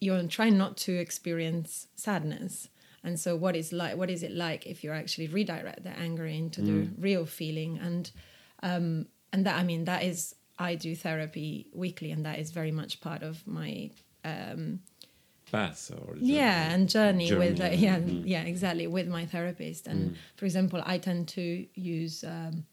you're 0.00 0.22
trying 0.28 0.56
not 0.56 0.76
to 0.76 0.92
experience 0.92 1.88
sadness. 1.96 2.68
And 3.04 3.18
so, 3.18 3.36
what 3.36 3.56
is 3.56 3.72
like? 3.72 3.96
What 3.96 4.10
is 4.10 4.22
it 4.22 4.32
like 4.32 4.66
if 4.66 4.82
you 4.82 4.90
actually 4.90 5.28
redirect 5.28 5.84
the 5.84 5.90
anger 5.90 6.26
into 6.26 6.60
the 6.60 6.88
real 6.98 7.26
feeling? 7.26 7.78
And 7.78 8.10
um, 8.62 9.06
and 9.32 9.46
that 9.46 9.56
I 9.56 9.62
mean, 9.62 9.84
that 9.84 10.02
is 10.02 10.34
I 10.58 10.74
do 10.74 10.94
therapy 10.96 11.68
weekly, 11.72 12.10
and 12.10 12.26
that 12.26 12.38
is 12.38 12.50
very 12.50 12.72
much 12.72 13.00
part 13.00 13.22
of 13.22 13.46
my 13.46 13.90
um, 14.24 14.80
path 15.50 15.92
or 15.96 16.16
yeah 16.18 16.72
and 16.72 16.88
journey, 16.88 17.32
with 17.32 17.56
Journey, 17.56 17.70
like, 17.70 17.80
yeah 17.80 17.98
mm. 17.98 18.22
yeah 18.26 18.42
exactly 18.42 18.86
with 18.86 19.06
my 19.06 19.26
therapist. 19.26 19.86
And 19.86 20.16
for 20.36 20.44
example, 20.44 20.82
I 20.84 20.98
tend 20.98 21.28
to 21.28 21.66
use 21.74 22.24
um, 22.24 22.64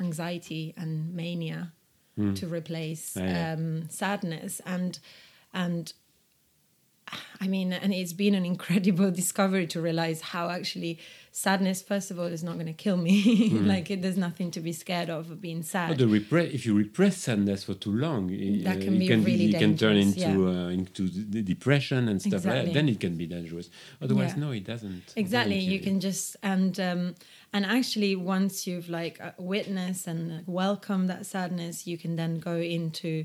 anxiety 0.00 0.74
and 0.76 1.12
mania 1.12 1.72
to 2.16 2.46
replace 2.46 3.16
Ah, 3.16 3.20
yeah. 3.24 3.52
um, 3.54 3.88
sadness 3.88 4.60
and 4.66 4.98
and 5.54 5.92
I 7.42 7.48
mean, 7.48 7.72
and 7.74 7.92
it's 7.92 8.14
been 8.14 8.34
an 8.34 8.46
incredible 8.46 9.10
discovery 9.22 9.66
to 9.66 9.82
realize 9.82 10.20
how 10.22 10.48
actually 10.48 10.98
sadness, 11.30 11.82
first 11.82 12.10
of 12.10 12.18
all, 12.18 12.26
is 12.26 12.42
not 12.44 12.54
going 12.54 12.66
to 12.66 12.72
kill 12.72 12.96
me. 12.96 13.50
like, 13.72 13.90
it, 13.90 14.00
there's 14.00 14.16
nothing 14.16 14.50
to 14.52 14.60
be 14.60 14.72
scared 14.72 15.10
of 15.10 15.30
of 15.30 15.40
being 15.42 15.62
sad. 15.62 15.98
But 15.98 16.06
repre- 16.08 16.54
if 16.54 16.64
you 16.64 16.74
repress 16.74 17.18
sadness 17.18 17.64
for 17.64 17.74
too 17.74 17.92
long, 17.92 18.28
That 18.62 18.76
uh, 18.78 18.80
can 18.80 18.94
it 18.94 18.98
be 19.00 19.08
can 19.08 19.24
really 19.24 19.48
it 19.50 19.58
can 19.58 19.76
turn 19.76 19.96
into 19.96 20.20
yeah. 20.20 20.36
uh, 20.36 20.68
into 20.68 21.08
the 21.08 21.42
depression 21.42 22.08
and 22.08 22.22
stuff 22.22 22.44
like 22.46 22.66
that. 22.66 22.72
Then 22.72 22.88
it 22.88 23.00
can 23.00 23.16
be 23.16 23.26
dangerous. 23.26 23.68
Otherwise, 24.00 24.32
Yeah. 24.34 24.40
no, 24.44 24.50
it 24.52 24.64
doesn't. 24.64 25.12
Exactly 25.16 25.56
doesn't 25.56 25.72
you 25.72 25.80
can 25.80 26.00
just 26.00 26.36
and 26.42 26.78
um 26.80 27.14
and 27.52 27.66
actually 27.66 28.16
once 28.16 28.66
you've 28.66 28.88
like 28.88 29.20
uh, 29.20 29.32
witnessed 29.38 30.06
and 30.06 30.42
welcomed 30.46 31.08
that 31.10 31.26
sadness 31.26 31.86
you 31.86 31.98
can 31.98 32.16
then 32.16 32.38
go 32.38 32.56
into 32.56 33.24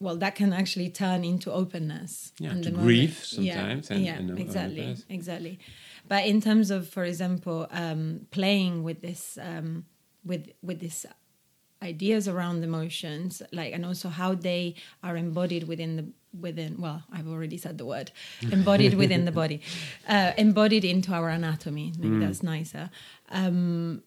well 0.00 0.16
that 0.16 0.34
can 0.34 0.52
actually 0.52 0.90
turn 0.90 1.24
into 1.24 1.52
openness 1.52 2.32
Yeah, 2.38 2.50
and 2.50 2.64
to 2.64 2.70
the 2.70 2.76
grief 2.76 3.32
yeah, 3.32 3.54
sometimes 3.54 3.90
and- 3.90 4.04
yeah 4.04 4.16
and, 4.16 4.38
exactly 4.38 4.96
exactly. 5.08 5.58
But 6.06 6.26
in 6.26 6.40
terms 6.40 6.70
of 6.70 6.88
for 6.88 7.04
example 7.04 7.66
um 7.70 8.26
playing 8.30 8.82
with 8.82 9.00
this 9.00 9.38
um 9.40 9.86
with 10.24 10.50
with 10.62 10.80
this 10.80 11.06
ideas 11.84 12.26
around 12.26 12.64
emotions, 12.64 13.42
like, 13.52 13.72
and 13.74 13.84
also 13.84 14.08
how 14.08 14.34
they 14.34 14.74
are 15.02 15.16
embodied 15.16 15.64
within 15.68 15.96
the 15.96 16.06
within 16.40 16.80
well 16.80 17.02
i've 17.12 17.28
already 17.28 17.56
said 17.56 17.78
the 17.78 17.86
word 17.86 18.10
embodied 18.50 18.94
within 18.94 19.24
the 19.24 19.32
body 19.32 19.60
uh, 20.08 20.32
embodied 20.36 20.84
into 20.84 21.12
our 21.12 21.28
anatomy. 21.28 21.92
Maybe 21.98 22.18
that's 22.18 22.42
nicer. 22.42 22.90
Um, 23.30 24.02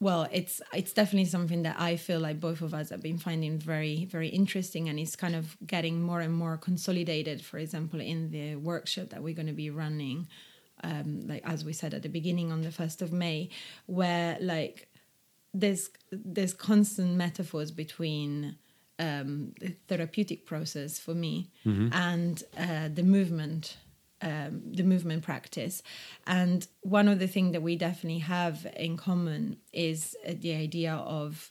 well 0.00 0.26
it's 0.32 0.60
it's 0.72 0.92
definitely 0.92 1.26
something 1.26 1.62
that 1.62 1.76
i 1.78 1.96
feel 1.96 2.18
like 2.18 2.40
both 2.40 2.60
of 2.60 2.74
us 2.74 2.90
have 2.90 3.02
been 3.02 3.18
finding 3.18 3.56
very 3.56 4.04
very 4.06 4.28
interesting 4.28 4.88
and 4.88 4.98
it's 4.98 5.14
kind 5.14 5.36
of 5.36 5.56
getting 5.64 6.02
more 6.02 6.20
and 6.20 6.34
more 6.34 6.56
consolidated. 6.56 7.44
For 7.44 7.58
example 7.58 8.00
in 8.00 8.30
the 8.30 8.56
workshop 8.56 9.10
that 9.10 9.22
we're 9.22 9.34
going 9.34 9.46
to 9.46 9.52
be 9.52 9.70
running 9.70 10.28
um, 10.82 11.20
like 11.28 11.42
as 11.44 11.64
we 11.64 11.72
said 11.72 11.94
at 11.94 12.02
the 12.02 12.08
beginning 12.08 12.50
on 12.50 12.62
the 12.62 12.70
1st 12.70 13.02
of 13.02 13.12
may 13.12 13.48
where 13.86 14.36
like 14.40 14.88
there's 15.54 15.90
there's 16.10 16.54
constant 16.54 17.14
metaphors 17.14 17.70
between 17.70 18.56
um, 18.98 19.54
the 19.60 19.74
therapeutic 19.88 20.46
process 20.46 20.98
for 20.98 21.14
me 21.14 21.50
and 21.92 22.44
uh, 22.58 22.88
the 22.92 23.02
movement 23.02 23.76
um, 24.22 24.62
the 24.64 24.84
movement 24.84 25.24
practice. 25.24 25.82
And 26.28 26.64
one 26.82 27.08
of 27.08 27.18
the 27.18 27.26
things 27.26 27.52
that 27.52 27.62
we 27.62 27.74
definitely 27.74 28.20
have 28.20 28.66
in 28.76 28.96
common 28.96 29.56
is 29.72 30.16
uh, 30.24 30.34
the 30.38 30.54
idea 30.54 30.94
of 30.94 31.50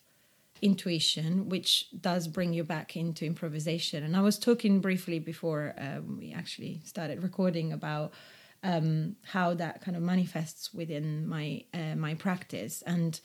intuition 0.62 1.50
which 1.50 1.88
does 2.00 2.28
bring 2.28 2.54
you 2.54 2.64
back 2.64 2.96
into 2.96 3.26
improvisation. 3.26 4.04
And 4.04 4.16
i 4.16 4.22
was 4.22 4.38
talking 4.38 4.80
briefly 4.80 5.20
before 5.20 5.74
um, 5.78 6.18
we 6.18 6.32
actually 6.34 6.82
started 6.86 7.24
recording 7.24 7.74
about 7.74 8.14
um, 8.64 9.16
how 9.24 9.56
that 9.56 9.82
kind 9.82 9.98
of 9.98 10.04
manifests 10.04 10.74
within 10.74 11.28
my 11.28 11.64
uh, 11.74 11.96
my 11.96 12.14
practice. 12.14 12.84
And 12.86 13.20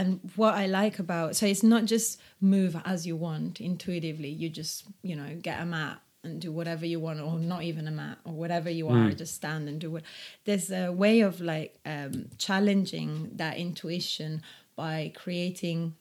and 0.00 0.08
what 0.36 0.54
I 0.54 0.66
like 0.66 0.98
about 0.98 1.36
so 1.36 1.46
it's 1.46 1.62
not 1.62 1.84
just 1.84 2.20
move 2.40 2.74
as 2.84 3.06
you 3.06 3.16
want 3.16 3.60
intuitively. 3.60 4.30
You 4.42 4.48
just 4.48 4.84
you 5.02 5.14
know 5.14 5.30
get 5.48 5.60
a 5.60 5.66
mat 5.66 5.98
and 6.22 6.40
do 6.40 6.52
whatever 6.52 6.84
you 6.84 7.00
want, 7.00 7.20
or 7.20 7.38
not 7.38 7.62
even 7.62 7.88
a 7.88 7.90
mat, 7.90 8.18
or 8.24 8.32
whatever 8.32 8.68
you 8.68 8.88
are, 8.88 9.10
just 9.24 9.34
stand 9.34 9.68
and 9.70 9.80
do 9.80 9.96
it. 9.96 10.04
There's 10.44 10.70
a 10.70 10.90
way 10.92 11.20
of 11.20 11.40
like 11.40 11.78
um, 11.86 12.26
challenging 12.38 13.30
that 13.36 13.56
intuition 13.56 14.42
by 14.76 15.12
creating 15.22 15.94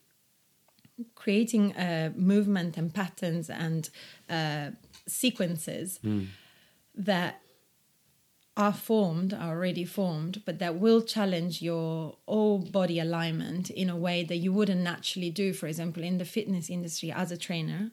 creating 1.16 1.66
uh, 1.78 2.12
movement 2.16 2.78
and 2.78 2.94
patterns 2.94 3.50
and 3.50 3.90
uh, 4.30 4.72
sequences 5.08 6.00
that 6.96 7.42
are 8.60 8.74
formed, 8.74 9.34
are 9.34 9.56
already 9.56 9.86
formed, 9.86 10.42
but 10.46 10.60
that 10.60 10.76
will 10.76 11.02
challenge 11.02 11.62
your 11.62 12.18
whole 12.28 12.60
body 12.60 13.00
alignment 13.00 13.70
in 13.70 13.90
a 13.90 13.96
way 13.96 14.22
that 14.22 14.36
you 14.36 14.52
wouldn't 14.52 14.82
naturally 14.82 15.30
do. 15.32 15.54
For 15.54 15.68
example, 15.68 16.04
in 16.04 16.18
the 16.18 16.26
fitness 16.26 16.70
industry 16.70 17.10
as 17.10 17.32
a 17.32 17.38
trainer, 17.38 17.90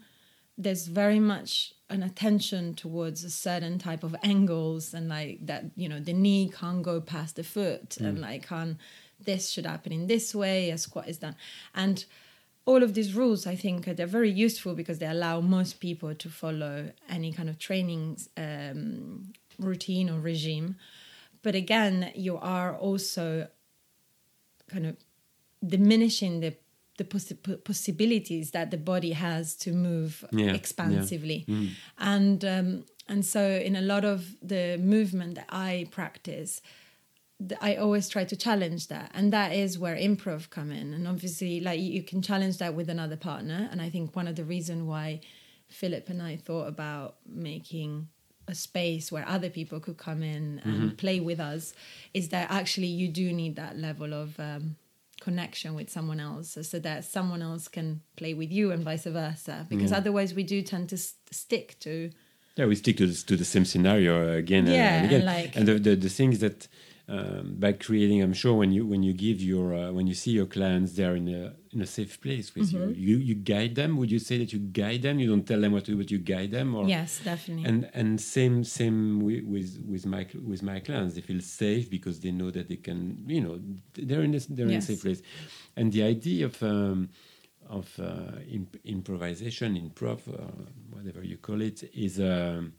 there's 0.59 0.89
very 0.89 1.21
much 1.21 1.73
an 1.89 2.03
attention 2.03 2.75
towards 2.75 3.23
a 3.23 3.31
certain 3.31 3.79
type 3.79 4.03
of 4.03 4.17
angles 4.25 4.93
and 4.93 5.09
like 5.09 5.39
that, 5.47 5.67
you 5.77 5.89
know, 5.89 6.01
the 6.01 6.13
knee 6.13 6.51
can't 6.53 6.83
go 6.83 7.01
past 7.01 7.37
the 7.37 7.45
foot 7.45 7.97
and 7.99 8.21
like 8.21 8.49
can 8.49 8.77
this 9.25 9.51
should 9.51 9.67
happen 9.67 9.93
in 9.93 10.09
this 10.09 10.35
way, 10.35 10.71
a 10.71 10.79
squat 10.79 11.09
is 11.09 11.19
done. 11.19 11.37
And 11.77 12.05
all 12.65 12.83
of 12.83 12.95
these 12.95 13.15
rules, 13.15 13.47
I 13.47 13.55
think, 13.55 13.85
they're 13.85 14.07
very 14.07 14.31
useful 14.31 14.75
because 14.75 14.99
they 14.99 15.07
allow 15.07 15.41
most 15.41 15.79
people 15.79 16.13
to 16.17 16.29
follow 16.29 16.91
any 17.09 17.33
kind 17.33 17.49
of 17.49 17.61
training 17.61 18.19
um, 18.37 19.33
routine 19.59 20.11
or 20.11 20.21
regime. 20.21 20.77
But 21.43 21.55
again, 21.55 22.13
you 22.15 22.37
are 22.39 22.75
also 22.77 23.49
kind 24.71 24.87
of 24.87 24.97
diminishing 25.67 26.41
the 26.41 26.57
the 26.99 27.05
possi- 27.05 27.63
possibilities 27.63 28.53
that 28.53 28.71
the 28.71 28.79
body 28.79 29.13
has 29.13 29.55
to 29.55 29.71
move 29.71 30.25
Yeah, 30.33 30.47
yeah. 30.47 30.55
expansively, 30.55 31.45
and 31.99 32.43
um, 32.45 32.85
and 33.07 33.25
so 33.25 33.43
in 33.43 33.77
a 33.77 33.83
lot 33.83 34.05
of 34.05 34.35
the 34.43 34.79
movement 34.79 35.35
that 35.35 35.47
I 35.51 35.89
practice, 35.91 36.63
I 37.61 37.77
always 37.77 38.09
try 38.09 38.25
to 38.25 38.35
challenge 38.37 38.89
that, 38.89 39.11
and 39.13 39.31
that 39.31 39.53
is 39.53 39.79
where 39.79 39.95
improv 39.95 40.49
come 40.49 40.73
in. 40.73 40.95
And 40.95 41.07
obviously, 41.07 41.61
like 41.61 41.81
you 41.81 41.91
you 41.93 42.03
can 42.03 42.23
challenge 42.23 42.57
that 42.59 42.75
with 42.75 42.89
another 42.89 43.17
partner, 43.17 43.69
and 43.71 43.83
I 43.83 43.91
think 43.91 44.17
one 44.17 44.27
of 44.27 44.37
the 44.37 44.45
reason 44.45 44.87
why 44.87 45.21
Philip 45.69 46.09
and 46.09 46.23
I 46.23 46.37
thought 46.37 46.67
about 46.67 47.17
making 47.27 48.09
a 48.49 48.55
space 48.55 49.11
where 49.11 49.27
other 49.29 49.51
people 49.51 49.81
could 49.81 49.97
come 49.97 50.23
in 50.23 50.61
and 50.65 50.97
play 50.97 51.19
with 51.21 51.41
us 51.41 51.75
is 52.15 52.29
that 52.29 52.51
actually 52.51 52.87
you 52.87 53.09
do 53.09 53.33
need 53.33 53.57
that 53.57 53.77
level 53.77 54.13
of 54.15 54.39
um, 54.39 54.77
connection 55.21 55.75
with 55.75 55.89
someone 55.91 56.21
else 56.21 56.57
so 56.63 56.79
that 56.79 57.05
someone 57.05 57.43
else 57.43 57.69
can 57.69 58.01
play 58.17 58.35
with 58.35 58.53
you 58.53 58.71
and 58.71 58.85
vice 58.85 59.05
versa 59.05 59.67
because 59.69 59.93
otherwise 59.93 60.35
we 60.35 60.43
do 60.43 60.63
tend 60.63 60.89
to 60.89 60.95
s- 60.97 61.15
stick 61.31 61.77
to 61.81 62.11
Yeah, 62.57 62.67
we 62.67 62.77
stick 62.77 62.97
to 62.99 63.07
the, 63.07 63.15
to 63.29 63.37
the 63.37 63.45
same 63.45 63.65
scenario 63.65 64.33
again 64.37 64.67
Yeah, 64.67 64.97
and 64.97 65.07
again. 65.07 65.25
like- 65.27 65.57
and 65.57 65.67
the, 65.69 65.75
the 65.79 65.97
the 65.97 66.09
thing 66.11 66.33
is 66.33 66.41
that 66.41 66.69
um, 67.09 67.55
by 67.59 67.73
creating, 67.73 68.21
I'm 68.23 68.33
sure 68.33 68.55
when 68.55 68.73
you 68.73 68.85
when 68.87 69.03
you 69.05 69.13
give 69.13 69.41
your 69.41 69.75
uh, 69.75 69.93
when 69.93 70.07
you 70.09 70.15
see 70.15 70.33
your 70.33 70.47
clients, 70.47 70.93
they're 70.95 71.15
in 71.17 71.29
a 71.29 71.55
in 71.73 71.81
a 71.81 71.87
safe 71.87 72.21
place 72.21 72.53
with 72.55 72.73
Mm-hmm. 72.73 72.95
you. 72.95 72.95
You 73.09 73.17
you 73.19 73.35
guide 73.37 73.75
them. 73.77 73.97
Would 73.99 74.11
you 74.11 74.19
say 74.19 74.39
that 74.39 74.53
you 74.53 74.59
guide 74.59 75.03
them? 75.03 75.21
You 75.21 75.29
don't 75.29 75.47
tell 75.47 75.61
them 75.61 75.73
what 75.73 75.85
to 75.85 75.93
do, 75.93 75.99
but 75.99 76.11
you 76.11 76.19
guide 76.19 76.51
them. 76.51 76.75
Or 76.75 76.89
yes 76.89 77.21
definitely 77.25 77.65
and 77.69 77.91
and 77.95 78.21
same 78.21 78.65
same 78.65 79.21
with 79.21 79.79
with 79.87 80.05
my 80.07 80.27
with 80.45 80.63
my 80.63 80.81
clients 80.81 81.15
they 81.15 81.21
feel 81.21 81.41
safe 81.41 81.89
because 81.91 82.19
they 82.21 82.33
know 82.33 82.51
that 82.51 82.69
they 82.69 82.77
can 82.89 83.23
you 83.29 83.41
know 83.41 83.61
they're 83.95 84.23
in 84.23 84.35
a, 84.35 84.41
they're 84.51 84.67
in 84.69 84.75
a 84.79 84.81
safe 84.83 85.03
place 85.03 85.23
and 85.77 85.93
the 85.93 86.03
idea 86.03 86.47
of 86.47 86.61
um, 86.63 87.09
of 87.69 87.89
uh, 88.01 88.39
imp- 88.51 88.81
improvisation 88.85 89.75
improv 89.77 90.21
uh, 90.29 90.43
whatever 90.91 91.23
you 91.25 91.37
call 91.37 91.61
it 91.61 91.79
is 91.95 92.19
um, 92.21 92.73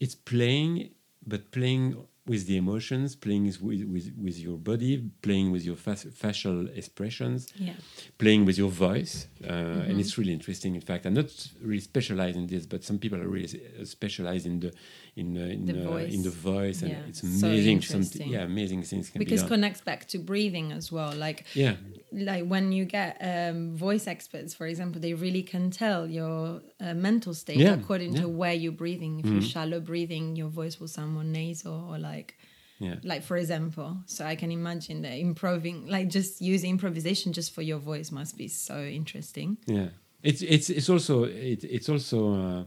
it's 0.00 0.14
playing 0.14 0.90
but 1.26 1.50
playing 1.50 1.96
with 2.26 2.46
the 2.46 2.56
emotions 2.56 3.14
playing 3.14 3.44
with 3.44 3.60
with, 3.94 4.06
with 4.26 4.38
your 4.46 4.58
body 4.58 4.92
playing 5.22 5.52
with 5.54 5.64
your 5.64 5.76
fa- 5.76 5.94
facial 6.22 6.58
expressions 6.80 7.46
yeah 7.56 7.74
playing 8.18 8.44
with 8.48 8.56
your 8.58 8.70
voice, 8.88 9.14
uh, 9.44 9.52
Mm-hmm. 9.52 9.90
and 9.90 10.00
it's 10.00 10.14
really 10.18 10.32
interesting. 10.32 10.74
In 10.74 10.80
fact, 10.90 11.02
I'm 11.06 11.14
not 11.22 11.30
really 11.62 11.80
specialized 11.92 12.36
in 12.42 12.46
this, 12.46 12.64
but 12.72 12.80
some 12.88 12.98
people 12.98 13.18
are 13.24 13.28
really 13.36 13.48
uh, 13.80 13.84
specialized 13.96 14.46
in 14.46 14.56
the 14.60 14.70
in 15.20 15.28
uh, 15.36 15.40
in, 15.56 15.66
The 15.66 15.80
uh, 15.86 15.90
voice. 15.92 16.14
in 16.16 16.22
the 16.28 16.34
voice, 16.52 16.78
and 16.82 16.90
Yeah, 16.92 17.08
it's 17.10 17.20
so 17.20 17.26
amazing. 17.48 17.80
some 17.82 18.00
interesting. 18.00 18.28
yeah, 18.34 18.42
amazing 18.54 18.80
things 18.90 19.04
can 19.10 19.18
because 19.24 19.42
be 19.42 19.48
done. 19.48 19.54
connects 19.58 19.82
back 19.90 20.00
to 20.12 20.16
breathing 20.30 20.66
as 20.78 20.86
well 20.96 21.12
like 21.26 21.38
yeah, 21.62 21.74
like 22.30 22.44
when 22.52 22.66
you 22.76 22.84
get 22.98 23.12
um, 23.32 23.58
voice 23.86 24.04
experts, 24.14 24.50
for 24.58 24.66
example, 24.72 24.98
they 25.06 25.14
really 25.26 25.44
can 25.52 25.64
tell 25.82 26.00
your 26.18 26.38
uh, 26.80 26.94
mental 27.08 27.32
state 27.42 27.58
Yeah, 27.64 27.74
according 27.80 28.10
to 28.14 28.20
yeah. 28.20 28.26
Mm-hmm. 28.26 28.40
where 28.40 28.56
you're 28.62 28.78
breathing. 28.84 29.12
If 29.20 29.26
you're 29.32 29.48
shallow 29.56 29.80
breathing, 29.90 30.24
your 30.40 30.50
voice 30.60 30.74
will 30.80 30.92
sound 30.96 31.10
more 31.16 31.28
nasal 31.40 31.76
or 31.90 31.98
like, 32.10 32.15
yeah, 32.78 32.96
like 33.02 33.22
for 33.22 33.36
example. 33.36 33.96
So 34.06 34.24
I 34.32 34.36
can 34.36 34.50
imagine 34.50 35.02
that 35.02 35.16
improving, 35.18 35.86
like 35.88 36.08
just 36.18 36.40
using 36.40 36.70
improvisation 36.70 37.32
just 37.32 37.54
for 37.54 37.62
your 37.62 37.78
voice 37.80 38.12
must 38.12 38.36
be 38.36 38.48
so 38.48 38.76
interesting. 39.00 39.56
yeah. 39.66 39.88
It's 40.22 40.42
it's 40.42 40.68
it's 40.70 40.88
also 40.88 41.24
it, 41.24 41.64
it's 41.64 41.88
also 41.88 42.18
uh, 42.34 42.60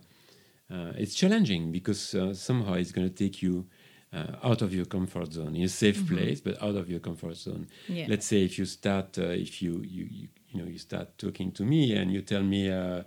uh, 0.73 0.93
it's 1.01 1.13
challenging 1.15 1.71
because 1.71 2.15
uh, 2.15 2.33
somehow 2.33 2.73
it's 2.75 2.91
going 2.91 3.09
to 3.09 3.15
take 3.15 3.43
you. 3.45 3.65
Uh, 4.11 4.49
out 4.49 4.63
of 4.63 4.73
your 4.73 4.85
comfort 4.85 5.31
zone 5.31 5.55
in 5.55 5.61
a 5.61 5.67
safe 5.69 6.01
place 6.07 6.41
but 6.41 6.55
out 6.63 6.75
of 6.75 6.89
your 6.89 6.99
comfort 6.99 7.37
zone 7.37 7.67
Mm-hmm. 7.67 7.95
Yeah. 7.95 8.07
let's 8.09 8.25
say 8.25 8.43
if 8.43 8.57
you 8.57 8.65
start 8.65 9.19
uh, 9.19 9.25
if 9.45 9.61
you, 9.61 9.83
you 9.85 10.05
you 10.09 10.27
you 10.49 10.55
know 10.59 10.67
you 10.67 10.79
start 10.79 11.07
talking 11.19 11.51
to 11.51 11.63
me 11.63 11.93
and 11.99 12.11
you 12.11 12.21
tell 12.23 12.41
me 12.41 12.71
uh, 12.71 13.03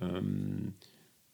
um, 0.00 0.74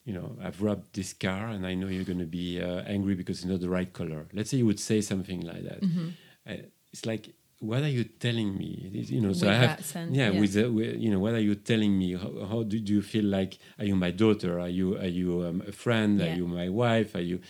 you 0.04 0.14
know 0.14 0.36
i've 0.42 0.60
robbed 0.62 0.94
this 0.94 1.12
car 1.12 1.48
and 1.48 1.66
i 1.66 1.74
know 1.74 1.86
you're 1.86 2.04
going 2.04 2.18
to 2.18 2.24
be 2.24 2.60
uh, 2.60 2.82
angry 2.86 3.14
because 3.14 3.38
it's 3.38 3.46
not 3.46 3.60
the 3.60 3.68
right 3.68 3.92
color. 3.92 4.26
Let's 4.32 4.50
say 4.50 4.56
you 4.56 4.66
would 4.66 4.80
say 4.80 5.00
something 5.00 5.40
like 5.42 5.62
that. 5.64 5.80
Mm-hmm. 5.82 6.08
uh, 6.48 6.54
it's 6.92 7.06
like 7.06 7.34
what 7.60 7.82
are 7.82 7.88
you 7.88 8.04
telling 8.04 8.56
me? 8.56 8.90
You 8.90 9.20
know 9.20 9.34
so 9.34 9.46
With 9.46 9.54
i 9.54 9.58
have 9.58 9.76
that 9.76 9.84
sense, 9.84 10.16
yeah, 10.16 10.30
yeah. 10.30 10.40
with, 10.40 10.54
the, 10.54 10.72
with 10.72 10.96
you 10.96 11.10
know 11.10 11.18
what 11.18 11.34
are 11.34 11.40
you 11.40 11.54
telling 11.54 11.98
me? 11.98 12.14
How, 12.14 12.46
how 12.46 12.62
do, 12.62 12.80
do 12.80 12.94
you 12.94 13.02
feel 13.02 13.26
like 13.26 13.58
are 13.78 13.84
you 13.84 13.96
my 13.96 14.10
daughter? 14.10 14.58
Are 14.58 14.68
you 14.68 14.96
are 14.96 15.06
you 15.06 15.44
um, 15.44 15.62
a 15.68 15.72
friend? 15.72 16.20
Are 16.22 16.34
you 16.34 16.46
my 16.46 16.68
wife? 16.70 17.14
Are 17.14 17.20
you 17.20 17.40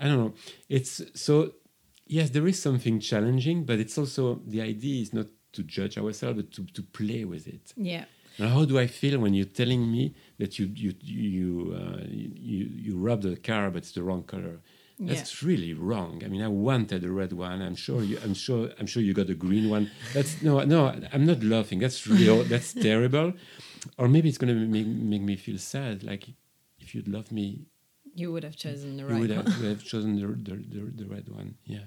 i 0.00 0.04
don't 0.04 0.18
know. 0.18 0.34
It's 0.68 1.02
so 1.14 1.52
yes 2.06 2.30
there 2.30 2.46
is 2.48 2.60
something 2.60 2.98
challenging 2.98 3.64
but 3.64 3.78
it's 3.78 3.98
also 3.98 4.40
the 4.46 4.62
idea 4.62 5.02
is 5.02 5.12
not 5.12 5.26
to 5.52 5.62
judge 5.62 5.98
ourselves 5.98 6.36
but 6.40 6.52
to, 6.52 6.64
to 6.64 6.82
play 6.82 7.24
with 7.24 7.46
it. 7.46 7.74
Yeah. 7.76 8.04
now, 8.38 8.48
how 8.48 8.64
do 8.64 8.78
I 8.78 8.86
feel 8.86 9.18
when 9.20 9.34
you're 9.34 9.54
telling 9.62 9.92
me 9.92 10.14
that 10.38 10.58
you 10.58 10.66
you 10.74 10.94
you 11.02 11.74
uh, 11.80 12.02
you, 12.08 12.66
you 12.86 12.96
rubbed 12.96 13.24
the 13.24 13.36
car 13.36 13.70
but 13.70 13.78
it's 13.78 13.92
the 13.92 14.02
wrong 14.02 14.22
color? 14.22 14.60
That's 15.00 15.44
really 15.44 15.74
wrong. 15.74 16.22
I 16.24 16.28
mean, 16.28 16.42
I 16.42 16.48
wanted 16.48 17.04
a 17.04 17.10
red 17.12 17.32
one. 17.32 17.62
I'm 17.62 17.76
sure 17.76 18.02
you. 18.02 18.18
I'm 18.24 18.34
sure. 18.34 18.70
I'm 18.80 18.86
sure 18.86 19.00
you 19.00 19.14
got 19.14 19.30
a 19.30 19.34
green 19.34 19.70
one. 19.70 19.84
That's 20.12 20.42
no, 20.42 20.58
no. 20.64 20.80
I'm 21.12 21.24
not 21.24 21.40
laughing. 21.44 21.78
That's 21.78 22.04
real. 22.08 22.42
that's 22.52 22.72
terrible. 22.72 23.32
Or 23.96 24.08
maybe 24.08 24.28
it's 24.28 24.38
gonna 24.38 24.54
make, 24.54 24.86
make 24.88 25.22
me 25.22 25.36
feel 25.36 25.58
sad. 25.58 26.02
Like 26.02 26.24
if 26.80 26.96
you'd 26.96 27.06
love 27.06 27.30
me, 27.30 27.66
You 28.14 28.32
would 28.32 28.42
have 28.42 28.56
chosen 28.56 28.96
the 28.96 29.02
you 29.04 29.08
right 29.10 29.20
would 29.20 29.30
one. 29.36 29.46
have, 29.46 29.60
would 29.60 29.68
have 29.68 29.84
chosen 29.84 30.16
the, 30.20 30.26
the, 30.26 30.56
the, 30.74 30.80
the 31.04 31.06
red 31.14 31.28
one. 31.28 31.54
Yeah. 31.64 31.86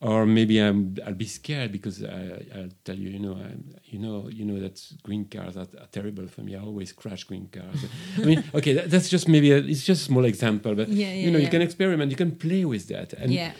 Or 0.00 0.26
maybe 0.26 0.58
I'm 0.58 0.96
I'll 1.06 1.14
be 1.14 1.26
scared 1.26 1.72
because 1.72 2.02
I, 2.02 2.44
I'll 2.54 2.68
tell 2.84 2.96
you, 2.96 3.10
you 3.10 3.18
know, 3.18 3.34
I'm, 3.34 3.74
you 3.84 3.98
know, 3.98 4.28
you 4.28 4.44
know 4.44 4.58
that 4.60 4.80
green 5.02 5.24
cars 5.26 5.56
are, 5.56 5.68
are 5.80 5.88
terrible 5.92 6.26
for 6.28 6.42
me. 6.42 6.56
I 6.56 6.60
always 6.60 6.92
crash 6.92 7.24
green 7.24 7.48
cars. 7.48 7.84
I 8.16 8.24
mean, 8.24 8.44
okay, 8.54 8.72
that, 8.74 8.90
that's 8.90 9.08
just 9.08 9.28
maybe 9.28 9.52
a, 9.52 9.58
it's 9.58 9.84
just 9.84 10.02
a 10.02 10.04
small 10.04 10.24
example, 10.24 10.74
but 10.74 10.88
Yeah, 10.88 11.06
yeah, 11.06 11.24
you 11.24 11.30
know, 11.30 11.38
you 11.38 11.48
can 11.48 11.62
experiment, 11.62 12.10
you 12.10 12.16
can 12.16 12.36
play 12.36 12.64
with 12.64 12.88
that, 12.88 13.12
and 13.14 13.32
yeah. 13.32 13.52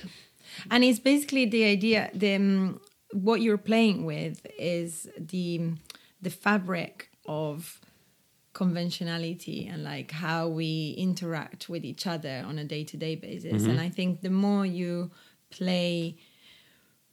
And 0.70 0.82
it's 0.82 0.99
basically 0.99 1.47
the 1.47 1.64
idea 1.64 2.11
the 2.14 2.35
um, 2.35 2.80
what 3.12 3.40
you're 3.40 3.58
playing 3.58 4.04
with 4.04 4.47
is 4.58 5.08
the 5.18 5.73
the 6.20 6.30
fabric 6.30 7.11
of 7.26 7.80
conventionality 8.52 9.68
and 9.70 9.85
like 9.85 10.11
how 10.11 10.49
we 10.49 10.94
interact 10.99 11.68
with 11.68 11.85
each 11.85 12.06
other 12.08 12.42
on 12.44 12.58
a 12.58 12.64
day-to-day 12.64 13.14
basis. 13.14 13.64
And 13.64 13.80
i 13.80 13.88
think 13.88 14.20
the 14.23 14.30
more 14.30 14.66
you 14.66 15.11
play 15.50 16.17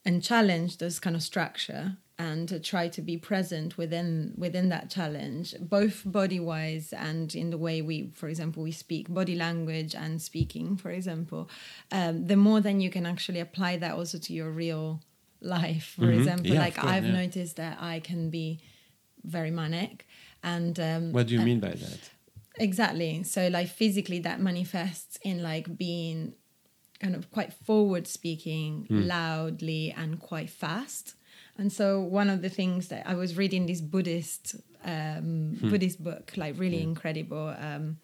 and 0.03 0.23
challenge 0.23 0.77
this 0.77 0.99
kind 0.99 1.15
of 1.15 1.23
structure 1.23 1.97
and 2.17 2.47
to 2.47 2.59
try 2.59 2.87
to 2.87 3.01
be 3.01 3.17
present 3.17 3.77
within 3.77 4.33
within 4.37 4.69
that 4.69 4.89
challenge 4.89 5.53
both 5.59 6.03
body 6.05 6.39
wise 6.39 6.93
and 6.93 7.35
in 7.35 7.49
the 7.49 7.57
way 7.57 7.81
we 7.81 8.09
for 8.13 8.29
example 8.29 8.63
we 8.63 8.71
speak 8.71 9.13
body 9.13 9.35
language 9.35 9.93
and 9.93 10.21
speaking 10.21 10.77
for 10.77 10.91
example 10.91 11.49
um, 11.91 12.25
the 12.27 12.37
more 12.37 12.61
then 12.61 12.79
you 12.79 12.89
can 12.89 13.05
actually 13.05 13.39
apply 13.41 13.75
that 13.75 13.93
also 13.95 14.17
to 14.17 14.31
your 14.31 14.49
real 14.49 15.01
life 15.41 15.95
for 15.99 16.09
example 16.09 16.53
Yeah, 16.53 16.59
like 16.59 16.75
course, 16.75 16.93
i've 16.93 17.05
yeah. 17.05 17.11
noticed 17.11 17.57
that 17.57 17.77
i 17.81 17.99
can 17.99 18.29
be 18.29 18.61
very 19.25 19.51
manic 19.51 20.07
and 20.45 20.79
um, 20.79 21.11
what 21.11 21.27
do 21.27 21.33
you 21.33 21.41
mean 21.41 21.59
by 21.59 21.71
that? 21.71 22.11
Exactly. 22.57 23.23
So 23.23 23.47
like 23.47 23.67
physically 23.67 24.19
that 24.19 24.39
manifests 24.39 25.17
in 25.23 25.41
like 25.41 25.75
being 25.75 26.33
kind 27.05 27.15
of 27.15 27.29
quite 27.29 27.53
forward 27.53 28.07
speaking 28.07 28.87
loudly 28.89 29.93
and 29.95 30.19
quite 30.19 30.49
fast. 30.49 31.13
And 31.55 31.71
so 31.71 32.01
one 32.01 32.31
of 32.31 32.41
the 32.41 32.49
things 32.49 32.87
that 32.87 33.07
I 33.07 33.13
was 33.13 33.37
reading 33.37 33.67
this 33.67 33.79
Buddhist 33.79 34.55
um, 34.83 35.57
Buddhist 35.61 36.03
book, 36.03 36.33
like 36.35 36.57
really 36.57 36.81
incredible. 36.81 37.55
Um, 37.59 37.97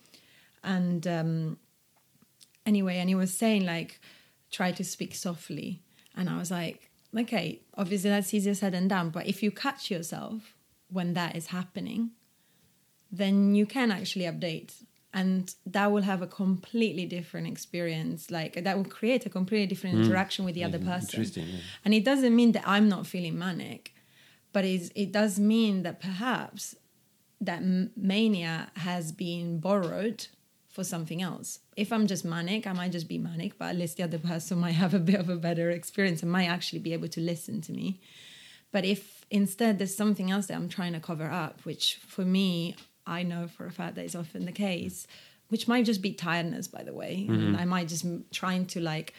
and 0.64 1.06
um, 1.08 1.58
anyway, 2.66 2.98
and 2.98 3.10
he 3.10 3.16
was 3.16 3.34
saying 3.34 3.66
like 3.66 4.00
try 4.52 4.72
to 4.72 4.84
speak 4.84 5.16
softly. 5.16 5.82
And 6.16 6.30
I 6.30 6.38
was 6.38 6.52
like, 6.52 6.92
okay, 7.18 7.62
obviously 7.76 8.12
that's 8.12 8.34
easier 8.34 8.54
said 8.54 8.74
than 8.74 8.88
done. 8.88 9.10
But 9.10 9.26
if 9.26 9.42
you 9.42 9.52
catch 9.52 9.90
yourself 9.90 10.56
when 10.90 11.14
that 11.14 11.36
is 11.36 11.48
happening, 11.48 12.12
then 13.12 13.56
you 13.56 13.66
can 13.66 13.92
actually 13.92 14.26
update 14.26 14.84
and 15.14 15.56
that 15.66 15.92
will 15.92 16.02
have 16.04 16.22
a 16.22 16.28
completely 16.28 17.06
different 17.06 17.48
experience 17.48 18.32
like 18.32 18.64
that 18.64 18.78
will 18.78 18.86
create 18.86 19.26
a 19.26 19.30
completely 19.30 19.68
different 19.68 19.96
hmm. 19.96 20.04
interaction 20.04 20.46
with 20.46 20.56
the 20.56 20.64
other 20.64 20.78
hmm. 20.78 20.88
person 20.88 21.20
Interesting. 21.20 21.48
yeah. 21.48 21.60
and 21.86 21.94
it 21.94 22.06
doesn't 22.06 22.36
mean 22.36 22.52
that 22.54 22.64
i'm 22.66 22.88
not 22.88 23.06
feeling 23.08 23.38
manic 23.38 23.94
but 24.54 24.66
it 24.66 25.12
does 25.12 25.40
mean 25.40 25.84
that 25.84 26.00
perhaps 26.00 26.76
that 27.40 27.62
mania 27.96 28.72
has 28.78 29.12
been 29.12 29.60
borrowed 29.60 30.28
for 30.68 30.84
something 30.84 31.22
else 31.22 31.60
if 31.76 31.92
i'm 31.92 32.08
just 32.08 32.24
manic 32.24 32.66
i 32.66 32.74
might 32.74 32.92
just 32.92 33.08
be 33.08 33.18
manic 33.18 33.58
but 33.58 33.70
at 33.70 33.76
least 33.76 33.98
the 33.98 34.04
other 34.04 34.20
person 34.20 34.58
might 34.58 34.72
have 34.72 34.94
a 34.94 35.00
bit 35.00 35.20
of 35.20 35.30
a 35.30 35.36
better 35.36 35.70
experience 35.70 36.22
and 36.22 36.32
might 36.32 36.48
actually 36.48 36.80
be 36.80 36.94
able 36.94 37.08
to 37.08 37.20
listen 37.20 37.60
to 37.62 37.74
me 37.74 38.00
but 38.72 38.86
if 38.86 39.26
instead 39.30 39.80
there's 39.80 39.96
something 39.96 40.32
else 40.32 40.48
that 40.48 40.56
I'm 40.56 40.70
trying 40.70 40.94
to 40.94 41.00
cover 41.00 41.30
up, 41.30 41.62
which 41.66 41.96
for 41.96 42.24
me, 42.24 42.76
I 43.06 43.24
know 43.24 43.48
for 43.48 43.66
a 43.66 43.72
fact 43.72 43.96
that 43.96 44.06
is 44.06 44.16
often 44.16 44.46
the 44.46 44.52
case, 44.52 45.08
which 45.50 45.68
might 45.68 45.86
just 45.86 46.02
be 46.02 46.14
tiredness, 46.14 46.68
by 46.68 46.84
the 46.84 46.94
way. 46.94 47.26
And 47.30 47.58
I 47.58 47.66
might 47.66 47.88
just 47.88 48.06
m- 48.06 48.26
trying 48.32 48.66
to 48.68 48.80
like 48.80 49.14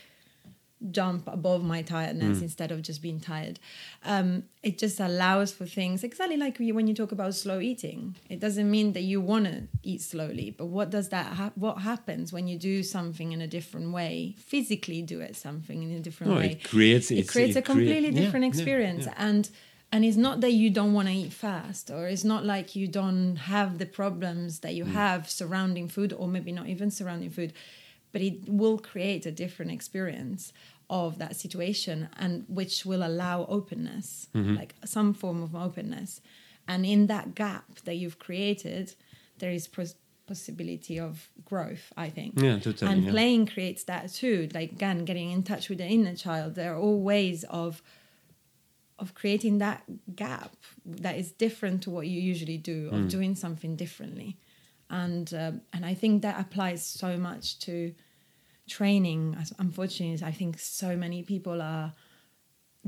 jump 0.90 1.28
above 1.28 1.62
my 1.62 1.80
tiredness 1.82 2.40
instead 2.42 2.72
of 2.72 2.82
just 2.82 3.00
being 3.00 3.20
tired. 3.20 3.60
Um, 4.04 4.44
it 4.64 4.78
just 4.78 4.98
allows 4.98 5.52
for 5.52 5.64
things 5.64 6.02
exactly 6.02 6.36
like 6.36 6.58
when 6.58 6.88
you 6.88 6.94
talk 6.94 7.12
about 7.12 7.34
slow 7.34 7.60
eating. 7.60 8.16
It 8.28 8.40
doesn't 8.40 8.68
mean 8.68 8.92
that 8.94 9.02
you 9.02 9.20
want 9.20 9.44
to 9.44 9.62
eat 9.84 10.00
slowly, 10.02 10.50
but 10.56 10.66
what 10.66 10.90
does 10.90 11.10
that? 11.10 11.26
Ha- 11.34 11.52
what 11.54 11.78
happens 11.82 12.32
when 12.32 12.48
you 12.48 12.58
do 12.58 12.82
something 12.82 13.30
in 13.32 13.40
a 13.40 13.46
different 13.46 13.92
way? 13.92 14.34
Physically, 14.38 15.02
do 15.02 15.20
it 15.20 15.36
something 15.36 15.82
in 15.82 15.92
a 15.92 16.00
different 16.00 16.32
No, 16.32 16.38
way 16.40 16.52
it 16.52 16.64
creates 16.64 17.10
it 17.10 17.28
creates 17.28 17.56
a 17.56 17.62
completely 17.62 18.08
yeah, 18.08 18.20
different 18.20 18.44
yeah, 18.44 18.48
experience 18.52 19.04
yeah. 19.06 19.14
and 19.18 19.50
and 19.92 20.04
it's 20.04 20.16
not 20.16 20.40
that 20.40 20.52
you 20.52 20.70
don't 20.70 20.94
want 20.94 21.08
to 21.08 21.14
eat 21.14 21.32
fast 21.32 21.90
or 21.90 22.06
it's 22.08 22.24
not 22.24 22.44
like 22.44 22.74
you 22.74 22.86
don't 22.88 23.36
have 23.36 23.78
the 23.78 23.86
problems 23.86 24.60
that 24.60 24.72
Mm. 24.72 24.76
you 24.76 24.84
have 24.86 25.28
surrounding 25.30 25.88
food 25.88 26.12
or 26.12 26.26
maybe 26.28 26.52
not 26.52 26.66
even 26.68 26.90
surrounding 26.90 27.30
food 27.30 27.52
but 28.12 28.20
it 28.22 28.48
will 28.48 28.78
create 28.78 29.24
a 29.26 29.32
different 29.32 29.70
experience 29.72 30.52
of 30.90 31.18
that 31.18 31.34
situation 31.36 32.08
and 32.18 32.44
which 32.48 32.84
will 32.84 33.02
allow 33.10 33.46
openness 33.58 34.28
Mm-hmm. 34.34 34.56
like 34.56 34.74
some 34.84 35.12
form 35.14 35.42
of 35.42 35.54
openness 35.54 36.20
and 36.68 36.84
in 36.86 37.06
that 37.08 37.34
gap 37.34 37.66
that 37.84 37.96
you've 37.96 38.18
created 38.18 38.94
there 39.40 39.50
is 39.58 39.66
pos- 39.68 39.96
possibility 40.26 40.98
of 40.98 41.28
growth 41.44 41.92
i 41.96 42.08
think 42.08 42.30
Yeah, 42.40 42.58
totally, 42.58 42.90
and 42.90 43.04
yeah. 43.04 43.10
playing 43.10 43.46
creates 43.46 43.82
that 43.84 44.04
too 44.20 44.48
like 44.54 44.70
again 44.72 45.04
getting 45.04 45.30
in 45.36 45.42
touch 45.42 45.68
with 45.68 45.78
the 45.78 45.86
inner 45.86 46.14
child 46.14 46.54
there 46.54 46.72
are 46.74 46.78
all 46.86 47.00
ways 47.00 47.44
of 47.50 47.82
of 49.02 49.14
creating 49.14 49.58
that 49.58 49.82
gap 50.14 50.52
that 50.86 51.16
is 51.18 51.32
different 51.32 51.82
to 51.82 51.90
what 51.90 52.06
you 52.06 52.20
usually 52.20 52.56
do 52.56 52.88
of 52.92 53.08
doing 53.08 53.34
something 53.34 53.76
differently. 53.76 54.38
And 54.88 55.32
um, 55.34 55.60
and 55.74 55.84
i 55.84 55.94
think 55.94 56.22
that 56.22 56.38
applies 56.40 56.82
so 56.86 57.16
much 57.16 57.58
to 57.66 57.74
training. 58.68 59.36
As- 59.40 59.54
unfortunately 59.58 60.26
i 60.26 60.32
think 60.32 60.58
so 60.58 60.96
many 60.96 61.22
people 61.22 61.60
are 61.60 61.92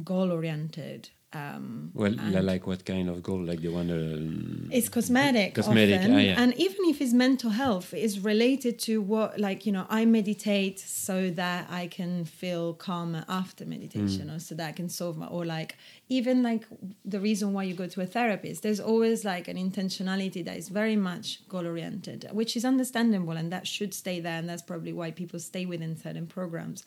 goal 0.02 0.32
oriented 0.32 1.10
um 1.34 1.90
Well, 1.94 2.14
like 2.52 2.66
what 2.66 2.84
kind 2.84 3.08
of 3.08 3.22
goal? 3.22 3.42
Like 3.44 3.60
the 3.60 3.68
one. 3.68 3.90
Um, 3.90 4.68
it's 4.72 4.88
cosmetic, 4.88 5.54
Cosmetic, 5.54 6.00
often. 6.00 6.14
ah, 6.14 6.18
yeah. 6.18 6.40
and 6.42 6.54
even 6.66 6.84
if 6.92 7.00
it's 7.00 7.12
mental 7.12 7.50
health 7.50 7.92
it's 7.94 8.18
related 8.18 8.78
to 8.86 9.00
what 9.12 9.38
like 9.38 9.66
you 9.66 9.72
know 9.72 9.86
i 9.90 10.04
meditate 10.04 10.78
so 10.80 11.30
that 11.30 11.66
i 11.70 11.86
can 11.86 12.24
feel 12.24 12.74
calmer 12.74 13.24
after 13.28 13.64
meditation 13.66 14.26
Mm. 14.28 14.36
or 14.36 14.38
so 14.40 14.54
that 14.56 14.68
i 14.68 14.72
can 14.72 14.88
solve 14.88 15.16
my 15.16 15.26
or 15.26 15.44
like 15.44 15.76
even 16.08 16.42
like 16.42 16.64
the 17.04 17.20
reason 17.20 17.52
why 17.52 17.62
you 17.64 17.74
go 17.74 17.86
to 17.86 18.00
a 18.00 18.06
therapist 18.06 18.62
there's 18.62 18.80
always 18.80 19.24
like 19.24 19.46
an 19.48 19.56
intentionality 19.56 20.44
that 20.44 20.56
is 20.56 20.68
very 20.68 20.96
much 20.96 21.26
goal 21.48 21.66
oriented 21.66 22.20
which 22.32 22.56
is 22.56 22.64
understandable 22.64 23.36
and 23.40 23.52
that 23.52 23.66
should 23.66 23.92
stay 23.94 24.18
there 24.20 24.38
and 24.40 24.48
that's 24.48 24.62
probably 24.62 24.92
why 24.92 25.10
people 25.10 25.38
stay 25.38 25.64
within 25.66 25.96
certain 25.96 26.26
programs 26.26 26.84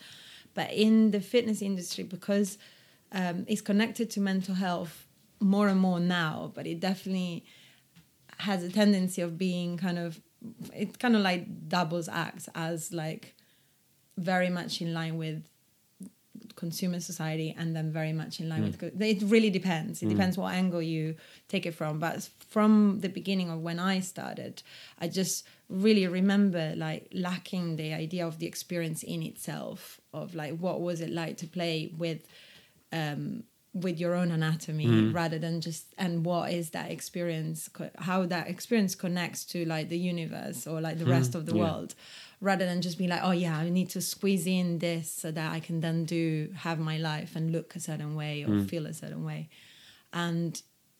but 0.53 0.71
in 0.73 1.11
the 1.11 1.19
fitness 1.21 1.61
industry 1.61 2.03
because 2.03 2.57
um, 3.11 3.45
it's 3.47 3.61
connected 3.61 4.09
to 4.11 4.19
mental 4.19 4.55
health 4.55 5.07
more 5.39 5.67
and 5.67 5.79
more 5.79 5.99
now 5.99 6.51
but 6.55 6.65
it 6.65 6.79
definitely 6.79 7.45
has 8.37 8.63
a 8.63 8.69
tendency 8.69 9.21
of 9.21 9.37
being 9.37 9.77
kind 9.77 9.97
of 9.97 10.19
it 10.73 10.99
kind 10.99 11.15
of 11.15 11.21
like 11.21 11.67
doubles 11.67 12.07
acts 12.07 12.47
as 12.55 12.93
like 12.93 13.35
very 14.17 14.49
much 14.49 14.81
in 14.81 14.93
line 14.93 15.17
with 15.17 15.43
consumer 16.55 16.99
society 16.99 17.55
and 17.57 17.75
then 17.75 17.91
very 17.91 18.13
much 18.13 18.39
in 18.39 18.49
line 18.49 18.63
with 18.63 19.01
it 19.01 19.21
really 19.23 19.49
depends. 19.49 20.01
It 20.01 20.09
depends 20.09 20.37
what 20.37 20.53
angle 20.53 20.81
you 20.81 21.15
take 21.47 21.65
it 21.65 21.73
from. 21.73 21.99
But 21.99 22.27
from 22.49 22.99
the 23.01 23.09
beginning 23.09 23.49
of 23.49 23.61
when 23.61 23.79
i 23.79 23.99
started 23.99 24.63
i 24.99 25.07
just 25.07 25.45
really 25.69 26.07
remember 26.07 26.73
like 26.75 27.07
lacking 27.13 27.75
the 27.75 27.93
idea 27.93 28.25
of 28.25 28.39
the 28.39 28.45
experience 28.45 29.03
in 29.03 29.21
itself 29.21 29.99
of 30.13 30.33
like 30.33 30.57
what 30.57 30.81
was 30.81 31.01
it 31.01 31.09
like 31.09 31.37
to 31.37 31.47
play 31.47 31.91
with 31.97 32.25
um 32.91 33.43
with 33.81 33.99
your 33.99 34.15
own 34.15 34.31
anatomy 34.31 34.85
hmm. 34.85 35.11
rather 35.11 35.37
than 35.37 35.61
just 35.61 35.93
and 35.97 36.25
what 36.25 36.51
is 36.51 36.71
that 36.71 36.89
experience 36.89 37.69
how 37.99 38.25
that 38.25 38.47
experience 38.47 38.95
connects 38.95 39.45
to 39.45 39.65
like 39.65 39.89
the 39.89 39.97
universe 39.97 40.65
or 40.65 40.81
like 40.81 40.97
the 40.97 41.05
hmm. 41.05 41.11
rest 41.11 41.35
of 41.35 41.45
the 41.45 41.55
yeah. 41.55 41.61
world 41.61 41.93
rather 42.41 42.65
than 42.65 42.81
just 42.81 42.97
be 42.97 43.07
like 43.07 43.21
oh 43.23 43.31
yeah 43.31 43.57
i 43.57 43.69
need 43.69 43.89
to 43.89 44.01
squeeze 44.01 44.47
in 44.47 44.79
this 44.79 45.11
so 45.11 45.31
that 45.31 45.51
i 45.51 45.59
can 45.59 45.81
then 45.81 46.05
do 46.05 46.49
have 46.55 46.79
my 46.79 46.97
life 46.97 47.35
and 47.35 47.51
look 47.51 47.75
a 47.75 47.79
certain 47.79 48.15
way 48.15 48.43
or 48.43 48.47
hmm. 48.47 48.63
feel 48.65 48.85
a 48.85 48.93
certain 48.93 49.23
way. 49.23 49.49
And 50.13 50.59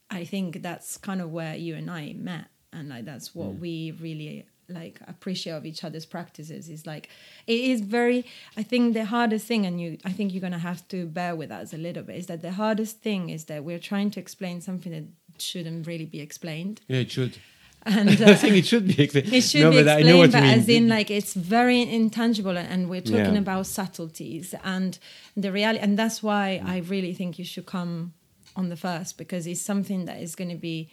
i 0.10 0.24
think 0.24 0.62
that's 0.62 0.98
kind 0.98 1.22
of 1.22 1.32
where 1.32 1.56
you 1.56 1.76
and 1.76 1.90
i 1.90 2.14
met 2.14 2.48
and 2.72 2.90
like 2.90 3.06
that's 3.06 3.34
what 3.34 3.56
we 3.56 3.92
really 4.00 4.46
like 4.70 5.00
appreciate 5.08 5.54
of 5.54 5.66
each 5.66 5.84
other's 5.84 6.06
practices 6.06 6.68
is 6.70 6.86
like 6.86 7.10
it 7.48 7.60
is 7.72 7.80
very 7.82 8.26
i 8.58 8.64
think 8.64 8.94
the 8.94 9.06
hardest 9.06 9.46
thing 9.48 9.66
and 9.66 9.80
you 9.80 9.98
i 10.04 10.12
think 10.12 10.34
you're 10.34 10.42
going 10.42 10.52
to 10.52 10.60
have 10.60 10.86
to 10.90 11.06
bear 11.06 11.36
with 11.36 11.52
us 11.52 11.72
a 11.74 11.78
little 11.78 12.04
bit 12.04 12.18
is 12.18 12.28
that 12.28 12.42
the 12.42 12.52
hardest 12.52 13.00
thing 13.00 13.30
is 13.30 13.46
that 13.46 13.64
we're 13.64 13.80
trying 13.80 14.12
to 14.12 14.20
explain 14.20 14.60
something 14.60 14.92
that 14.92 15.06
shouldn't 15.42 15.88
really 15.88 16.06
be 16.06 16.20
explained 16.20 16.82
yeah, 16.90 17.00
it 17.00 17.10
should. 17.12 17.38
and 17.84 18.10
I 18.22 18.32
uh, 18.34 18.36
think 18.36 18.56
it 18.56 18.66
should 18.66 18.88
be 18.88 19.02
explained. 19.06 19.34
it 19.34 19.42
should 19.42 19.62
no, 19.62 19.70
be 19.72 19.78
but 19.78 19.88
explained, 19.88 20.08
I 20.10 20.12
know 20.12 20.18
what 20.18 20.32
but 20.34 20.44
you 20.44 20.50
mean. 20.50 20.60
as 20.60 20.68
in 20.70 20.88
like 20.90 21.10
it's 21.10 21.34
very 21.34 21.82
intangible, 21.82 22.58
and 22.58 22.90
we're 22.90 23.02
talking 23.02 23.36
Yeah. 23.36 23.46
about 23.46 23.68
subtleties 23.68 24.54
and 24.66 25.00
the 25.38 25.52
reality, 25.54 25.80
and 25.80 25.98
that's 25.98 26.22
why 26.22 26.62
I 26.66 26.78
really 26.80 27.14
think 27.14 27.40
you 27.40 27.46
should 27.46 27.66
come 27.68 28.14
on 28.58 28.68
the 28.70 28.76
first 28.76 29.18
because 29.18 29.48
it's 29.48 29.62
something 29.62 30.06
that 30.06 30.20
is 30.22 30.36
going 30.36 30.50
to 30.50 30.56
be 30.58 30.90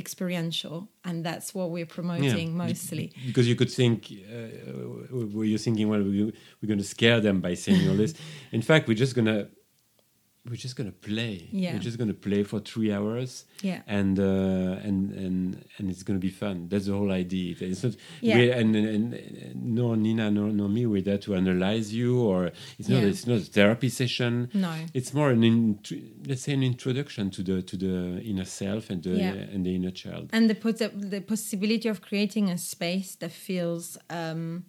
experiential, 0.00 0.88
and 1.04 1.24
that's 1.24 1.54
what 1.54 1.70
we're 1.70 1.92
promoting 1.98 2.56
mostly. 2.56 3.12
Because 3.26 3.46
you 3.46 3.56
could 3.60 3.70
think, 3.70 3.98
uh, 4.10 5.28
were 5.36 5.44
you 5.44 5.58
thinking, 5.58 5.88
well, 5.88 6.02
we're 6.02 6.70
going 6.72 6.78
to 6.86 6.90
scare 6.96 7.20
them 7.20 7.40
by 7.40 7.54
saying 7.54 7.88
all 7.88 7.96
this? 8.04 8.14
In 8.52 8.62
fact, 8.62 8.88
we're 8.88 9.02
just 9.04 9.14
going 9.14 9.30
to 9.34 9.48
we're 10.48 10.56
just 10.56 10.74
gonna 10.74 10.90
play. 10.92 11.48
Yeah. 11.52 11.74
We're 11.74 11.80
just 11.80 11.98
gonna 11.98 12.14
play 12.14 12.42
for 12.44 12.60
three 12.60 12.92
hours. 12.92 13.44
Yeah. 13.62 13.82
And 13.86 14.18
uh, 14.18 14.22
and 14.82 15.12
and 15.12 15.64
and 15.78 15.90
it's 15.90 16.02
gonna 16.02 16.18
be 16.18 16.30
fun. 16.30 16.68
That's 16.68 16.86
the 16.86 16.92
whole 16.94 17.12
idea. 17.12 17.56
It's 17.60 17.82
not. 17.84 17.94
Yeah. 18.22 18.36
And, 18.36 18.74
and, 18.74 19.14
and 19.14 19.54
nor 19.74 19.96
Nina 19.96 20.30
nor, 20.30 20.48
nor 20.48 20.68
me 20.68 20.86
we're 20.86 21.02
there 21.02 21.18
to 21.18 21.34
analyze 21.34 21.92
you 21.92 22.20
or 22.20 22.52
it's 22.78 22.88
not. 22.88 23.02
Yeah. 23.02 23.08
It's 23.08 23.26
not 23.26 23.36
a 23.38 23.40
therapy 23.40 23.90
session. 23.90 24.48
No. 24.54 24.74
It's 24.94 25.12
more 25.12 25.30
an 25.30 25.44
in, 25.44 25.78
let's 26.26 26.42
say 26.42 26.54
an 26.54 26.62
introduction 26.62 27.30
to 27.30 27.42
the 27.42 27.62
to 27.62 27.76
the 27.76 28.20
inner 28.22 28.46
self 28.46 28.88
and 28.90 29.02
the 29.02 29.10
Yeah. 29.10 29.32
and 29.32 29.64
the 29.66 29.74
inner 29.74 29.90
child. 29.90 30.30
and 30.32 30.48
the 30.48 30.54
the 30.94 31.20
possibility 31.20 31.88
of 31.88 32.00
creating 32.00 32.48
a 32.50 32.56
space 32.56 33.14
that 33.16 33.32
feels 33.32 33.98
um, 34.08 34.64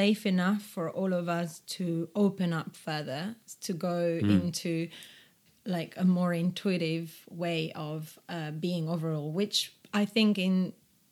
safe 0.00 0.24
enough 0.26 0.62
for 0.74 0.86
all 0.98 1.12
of 1.20 1.26
us 1.40 1.50
to 1.76 2.08
open 2.14 2.52
up 2.60 2.68
further 2.86 3.22
to 3.66 3.72
go 3.72 3.96
into 4.36 4.72
like 5.76 5.92
a 6.04 6.04
more 6.18 6.32
intuitive 6.46 7.06
way 7.42 7.72
of 7.74 8.00
uh, 8.28 8.50
being 8.66 8.84
overall 8.94 9.28
which 9.40 9.58
i 9.92 10.04
think 10.14 10.38
in 10.38 10.54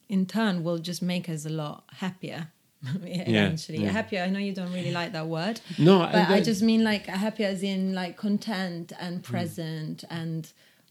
in 0.08 0.24
turn 0.36 0.54
will 0.64 0.78
just 0.90 1.02
make 1.02 1.26
us 1.34 1.42
a 1.46 1.54
lot 1.62 1.78
happier 2.04 2.40
eventually. 3.04 3.78
yeah. 3.84 3.90
happier 3.90 4.22
i 4.26 4.28
know 4.32 4.38
you 4.48 4.54
don't 4.60 4.72
really 4.78 4.92
like 5.00 5.12
that 5.18 5.26
word 5.26 5.56
No, 5.78 5.98
but 6.14 6.14
I, 6.30 6.36
I- 6.36 6.40
just 6.50 6.62
mean 6.70 6.82
like 6.92 7.04
happier 7.06 7.48
as 7.48 7.62
in 7.62 7.82
like 8.02 8.16
content 8.16 8.92
and 9.04 9.14
present 9.32 10.04
and 10.18 10.42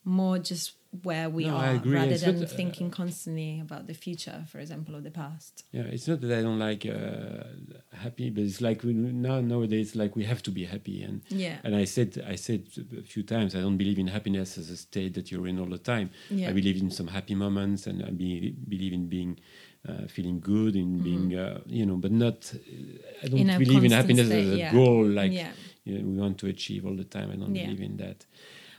more 0.03 0.37
just 0.51 0.73
where 1.03 1.29
we 1.29 1.45
No, 1.45 1.55
are 1.55 1.75
rather 1.85 2.11
It's 2.11 2.23
than 2.23 2.39
not, 2.39 2.51
uh, 2.51 2.55
thinking 2.55 2.89
constantly 2.91 3.59
about 3.59 3.87
the 3.87 3.93
future, 3.93 4.45
for 4.51 4.59
example, 4.59 4.95
or 4.95 5.01
the 5.01 5.11
past. 5.11 5.63
Yeah, 5.71 5.83
it's 5.83 6.07
not 6.07 6.21
that 6.21 6.31
I 6.39 6.41
don't 6.41 6.59
like 6.59 6.85
uh, 6.85 7.43
happy, 7.93 8.29
but 8.29 8.43
it's 8.43 8.61
like 8.61 8.83
we, 8.83 8.93
now 8.93 9.41
nowadays, 9.41 9.95
like 9.95 10.15
we 10.15 10.23
have 10.25 10.41
to 10.43 10.51
be 10.51 10.65
happy, 10.65 11.01
and 11.03 11.21
Yeah. 11.29 11.57
and 11.63 11.75
I 11.75 11.85
said 11.85 12.23
I 12.27 12.35
said 12.35 12.61
a 12.97 13.03
few 13.03 13.23
times 13.23 13.55
I 13.55 13.61
don't 13.61 13.77
believe 13.77 13.99
in 13.99 14.07
happiness 14.07 14.57
as 14.57 14.69
a 14.69 14.77
state 14.77 15.13
that 15.15 15.31
you're 15.31 15.47
in 15.47 15.59
all 15.59 15.69
the 15.69 15.83
time. 15.93 16.09
Yeah. 16.29 16.49
I 16.49 16.53
believe 16.53 16.77
in 16.81 16.89
some 16.91 17.07
happy 17.07 17.35
moments, 17.35 17.87
and 17.87 18.03
I 18.03 18.11
be, 18.11 18.55
believe 18.67 18.93
in 18.93 19.07
being 19.07 19.39
uh, 19.87 20.07
feeling 20.07 20.39
good, 20.39 20.75
in 20.75 20.99
being 20.99 21.35
uh, 21.35 21.59
you 21.67 21.85
know, 21.85 21.97
but 21.97 22.11
not. 22.11 22.53
I 23.23 23.27
don't. 23.27 23.39
In 23.39 23.59
believe 23.59 23.83
in 23.83 23.91
happiness 23.91 24.27
state, 24.27 24.45
as 24.47 24.53
a 24.53 24.57
yeah. 24.57 24.71
goal, 24.71 25.05
like 25.05 25.31
Yeah. 25.31 25.51
you 25.83 25.99
know, 25.99 26.07
we 26.09 26.17
want 26.25 26.37
to 26.39 26.47
achieve 26.47 26.85
all 26.87 26.95
the 26.95 27.03
time. 27.03 27.29
I 27.31 27.35
don't 27.35 27.53
believe 27.53 27.81
in 27.81 27.97
that. 27.97 28.25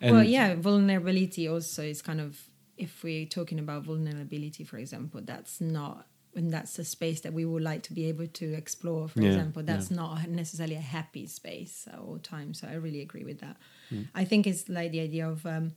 Well, 0.03 0.23
yeah, 0.25 0.55
vulnerability 0.55 1.49
also 1.49 1.83
is 1.83 2.03
kind 2.03 2.21
of 2.21 2.39
if 2.77 3.03
we're 3.03 3.27
talking 3.27 3.59
about 3.59 3.85
vulnerability, 3.85 4.65
for 4.65 4.79
example, 4.79 5.21
that's 5.25 5.61
not. 5.61 6.07
And 6.35 6.53
that's 6.53 6.79
a 6.79 6.85
space 6.85 7.23
that 7.23 7.33
we 7.33 7.47
would 7.47 7.63
like 7.63 7.83
to 7.85 7.95
be 7.95 8.05
able 8.11 8.27
to 8.27 8.53
explore. 8.53 9.09
For 9.09 9.21
Yeah, 9.23 9.29
example, 9.29 9.63
that's 9.63 9.91
yeah. 9.91 9.97
not 9.97 10.29
necessarily 10.29 10.75
a 10.77 10.81
happy 10.81 11.27
space 11.27 11.89
at 11.91 11.99
all 11.99 12.19
times. 12.19 12.61
So 12.61 12.69
I 12.69 12.75
really 12.75 13.01
agree 13.01 13.25
with 13.25 13.41
that. 13.41 13.57
Hmm. 13.89 14.03
I 14.15 14.27
think 14.27 14.47
it's 14.47 14.69
like 14.69 14.93
the 14.93 15.01
idea 15.01 15.27
of 15.27 15.47
um, 15.47 15.73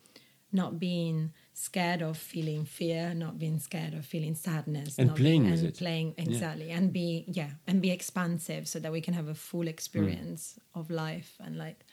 not 0.51 0.77
being 0.77 1.31
scared 1.53 2.01
of 2.01 2.17
feeling 2.17 2.65
fear, 2.65 3.13
not 3.13 3.39
being 3.39 3.59
scared 3.59 3.93
of 3.93 4.05
feeling 4.05 4.35
sadness, 4.35 4.97
And 4.97 5.07
not 5.07 5.15
playing 5.17 5.43
being, 5.43 5.51
with 5.51 5.59
and 5.61 5.69
it. 5.69 5.77
playing 5.77 6.15
exactly, 6.17 6.71
and 6.71 6.91
be 6.91 7.23
yeah, 7.29 7.51
and 7.65 7.81
be 7.81 7.91
expansive 7.91 8.67
so 8.67 8.79
that 8.79 8.91
we 8.91 8.99
can 8.99 9.13
have 9.13 9.29
a 9.29 9.35
full 9.35 9.61
Hmm. 9.61 9.67
experience 9.69 10.59
of 10.75 10.89
life 10.89 11.37
and 11.39 11.55
like 11.57 11.85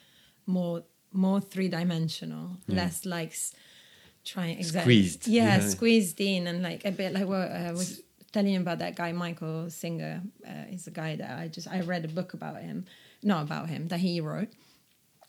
more 0.47 0.83
more 1.13 1.41
three 1.41 1.69
dimensional, 1.69 2.57
less 2.69 3.05
like 3.05 3.35
trying 4.25 4.59
exactly 4.59 5.03
Squeezed, 5.03 5.29
yeah, 5.29 5.59
yeah. 5.59 5.69
squeezed 5.69 6.21
in 6.21 6.47
and 6.47 6.63
like 6.63 6.85
a 6.85 6.91
bit 6.91 7.13
like 7.13 7.27
what 7.27 7.51
I 7.51 7.73
was 7.73 8.03
telling 8.33 8.53
you 8.53 8.61
about 8.61 8.81
that 8.81 8.97
guy 8.97 9.13
Michael 9.13 9.71
Singer. 9.71 10.23
Uh, 10.47 10.65
he's 10.69 10.87
a 10.87 10.91
guy 10.91 11.17
that 11.17 11.39
I 11.39 11.49
just 11.49 11.69
I 11.69 11.81
read 11.81 12.05
a 12.05 12.09
book 12.09 12.35
about 12.35 12.61
him, 12.61 12.87
not 13.23 13.43
about 13.43 13.69
him 13.69 13.89
that 13.89 14.01
he 14.01 14.21
wrote 14.21 14.49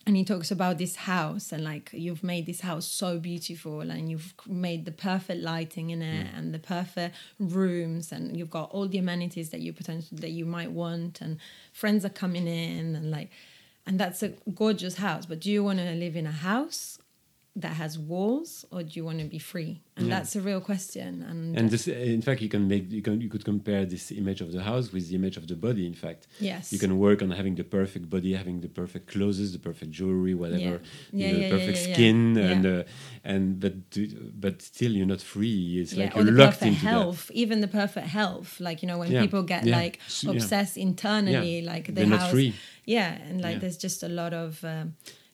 and 0.08 0.16
he 0.16 0.24
talks 0.24 0.50
about 0.50 0.78
this 0.78 0.96
house 0.96 1.52
and 1.52 1.62
like 1.62 1.90
you've 1.92 2.24
made 2.24 2.46
this 2.46 2.62
house 2.62 2.86
so 2.86 3.18
beautiful 3.18 3.82
and 3.90 4.10
you've 4.10 4.32
made 4.46 4.86
the 4.86 4.90
perfect 4.90 5.42
lighting 5.42 5.90
in 5.90 6.00
it 6.00 6.28
and 6.34 6.54
the 6.54 6.58
perfect 6.58 7.14
rooms 7.38 8.10
and 8.10 8.34
you've 8.34 8.48
got 8.48 8.70
all 8.70 8.88
the 8.88 8.96
amenities 8.96 9.50
that 9.50 9.60
you 9.60 9.70
potentially 9.70 10.18
that 10.18 10.30
you 10.30 10.46
might 10.46 10.70
want 10.70 11.20
and 11.20 11.36
friends 11.74 12.06
are 12.06 12.10
coming 12.24 12.46
in 12.46 12.96
and 12.96 13.10
like 13.10 13.30
and 13.88 13.98
that's 13.98 14.22
a 14.22 14.28
gorgeous 14.54 14.96
house. 14.96 15.24
But 15.24 15.40
do 15.40 15.50
you 15.50 15.64
want 15.64 15.78
to 15.78 15.92
live 15.94 16.14
in 16.14 16.26
a 16.26 16.30
house 16.30 16.97
that 17.64 17.74
has 17.82 17.92
walls 17.98 18.50
or 18.72 18.80
do 18.86 18.92
you 18.98 19.04
want 19.08 19.18
to 19.24 19.28
be 19.36 19.38
free 19.52 19.72
and 19.96 20.06
Yeah. 20.06 20.14
that's 20.14 20.32
a 20.40 20.40
real 20.50 20.60
question 20.70 21.10
and, 21.28 21.40
And 21.58 21.64
this, 21.72 21.84
in 22.16 22.22
fact, 22.22 22.40
you 22.46 22.50
can 22.56 22.64
make 22.72 22.84
you 22.98 23.02
can 23.06 23.14
you 23.24 23.28
could 23.34 23.44
compare 23.52 23.82
this 23.94 24.04
image 24.20 24.40
of 24.46 24.50
the 24.56 24.62
house 24.70 24.86
with 24.94 25.04
the 25.08 25.14
image 25.20 25.36
of 25.40 25.44
the 25.50 25.56
body. 25.66 25.84
In 25.92 25.96
fact, 26.04 26.22
Yes. 26.50 26.64
you 26.74 26.78
can 26.84 26.92
work 27.06 27.18
on 27.24 27.30
having 27.40 27.54
the 27.60 27.64
perfect 27.78 28.04
body, 28.14 28.30
having 28.42 28.56
the 28.66 28.68
perfect 28.80 29.04
clothes, 29.12 29.38
the 29.56 29.62
perfect 29.70 29.90
jewelry, 29.98 30.34
whatever, 30.42 30.74
Yeah. 31.12 31.18
you 31.20 31.26
Yeah, 31.26 31.38
the 31.42 31.48
perfect 31.56 31.78
skin, 31.88 32.18
and 32.52 32.62
uh, 32.74 32.82
and 33.32 33.42
but 33.64 33.74
but 34.44 34.54
still 34.70 34.92
you're 34.96 35.12
not 35.14 35.22
free. 35.34 35.60
It's 35.80 35.94
like 36.00 36.12
or 36.14 36.22
you're 36.22 36.32
the 36.32 36.38
locked 36.42 36.60
perfect 36.60 36.74
into 36.82 36.86
health, 36.94 37.22
even 37.42 37.56
the 37.66 37.72
perfect 37.82 38.08
health. 38.20 38.50
Like 38.66 38.78
you 38.82 38.88
know, 38.90 38.98
when 39.02 39.10
people 39.24 39.42
get 39.54 39.62
like 39.78 39.94
obsessed 40.32 40.76
internally, 40.88 41.56
like 41.72 41.84
the 41.86 41.92
they're 41.92 42.06
not 42.16 42.20
house, 42.20 42.30
free. 42.36 42.50
yeah, 42.96 43.10
and 43.28 43.36
like 43.46 43.56
there's 43.62 43.80
just 43.86 44.02
a 44.02 44.08
lot 44.20 44.32
of, 44.44 44.50
um, 44.74 44.86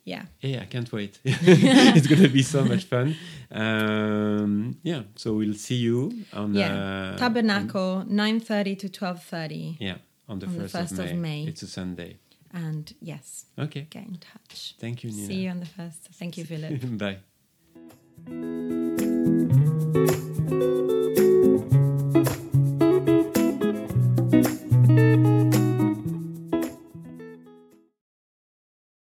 yeah. 0.04 0.24
Yeah 0.40 0.60
i 0.62 0.66
can't 0.66 0.90
wait. 0.92 1.18
It's 1.24 2.06
gonna 2.06 2.28
be 2.28 2.42
so 2.42 2.64
much 2.64 2.84
fun. 2.84 3.16
Um 3.50 4.78
yeah 4.82 5.02
so 5.16 5.34
we'll 5.34 5.54
see 5.54 5.76
you 5.76 6.12
on 6.32 6.54
yeah. 6.54 7.12
Uh, 7.14 7.16
tabernacle 7.16 8.04
9 8.06 8.40
9.30 8.40 8.78
to 8.80 8.88
12.30 8.88 9.76
yeah 9.80 9.96
on 10.28 10.38
the 10.38 10.46
on 10.46 10.52
1st, 10.54 10.72
the 10.72 10.78
1st 10.78 10.90
of, 10.92 10.98
may. 10.98 11.10
of, 11.12 11.16
may. 11.18 11.44
it's 11.44 11.62
a 11.62 11.66
sunday. 11.66 12.16
And 12.52 12.94
yes. 13.00 13.46
Okay. 13.58 13.88
Get 13.90 14.04
in 14.06 14.18
touch. 14.18 14.76
Thank 14.78 15.02
you 15.02 15.10
Nina. 15.10 15.26
see 15.26 15.34
you 15.44 15.50
on 15.50 15.60
the 15.60 15.66
1st 15.66 16.00
thank 16.18 16.36
you 16.38 16.44
philip. 16.50 16.98
Bye. 16.98 17.18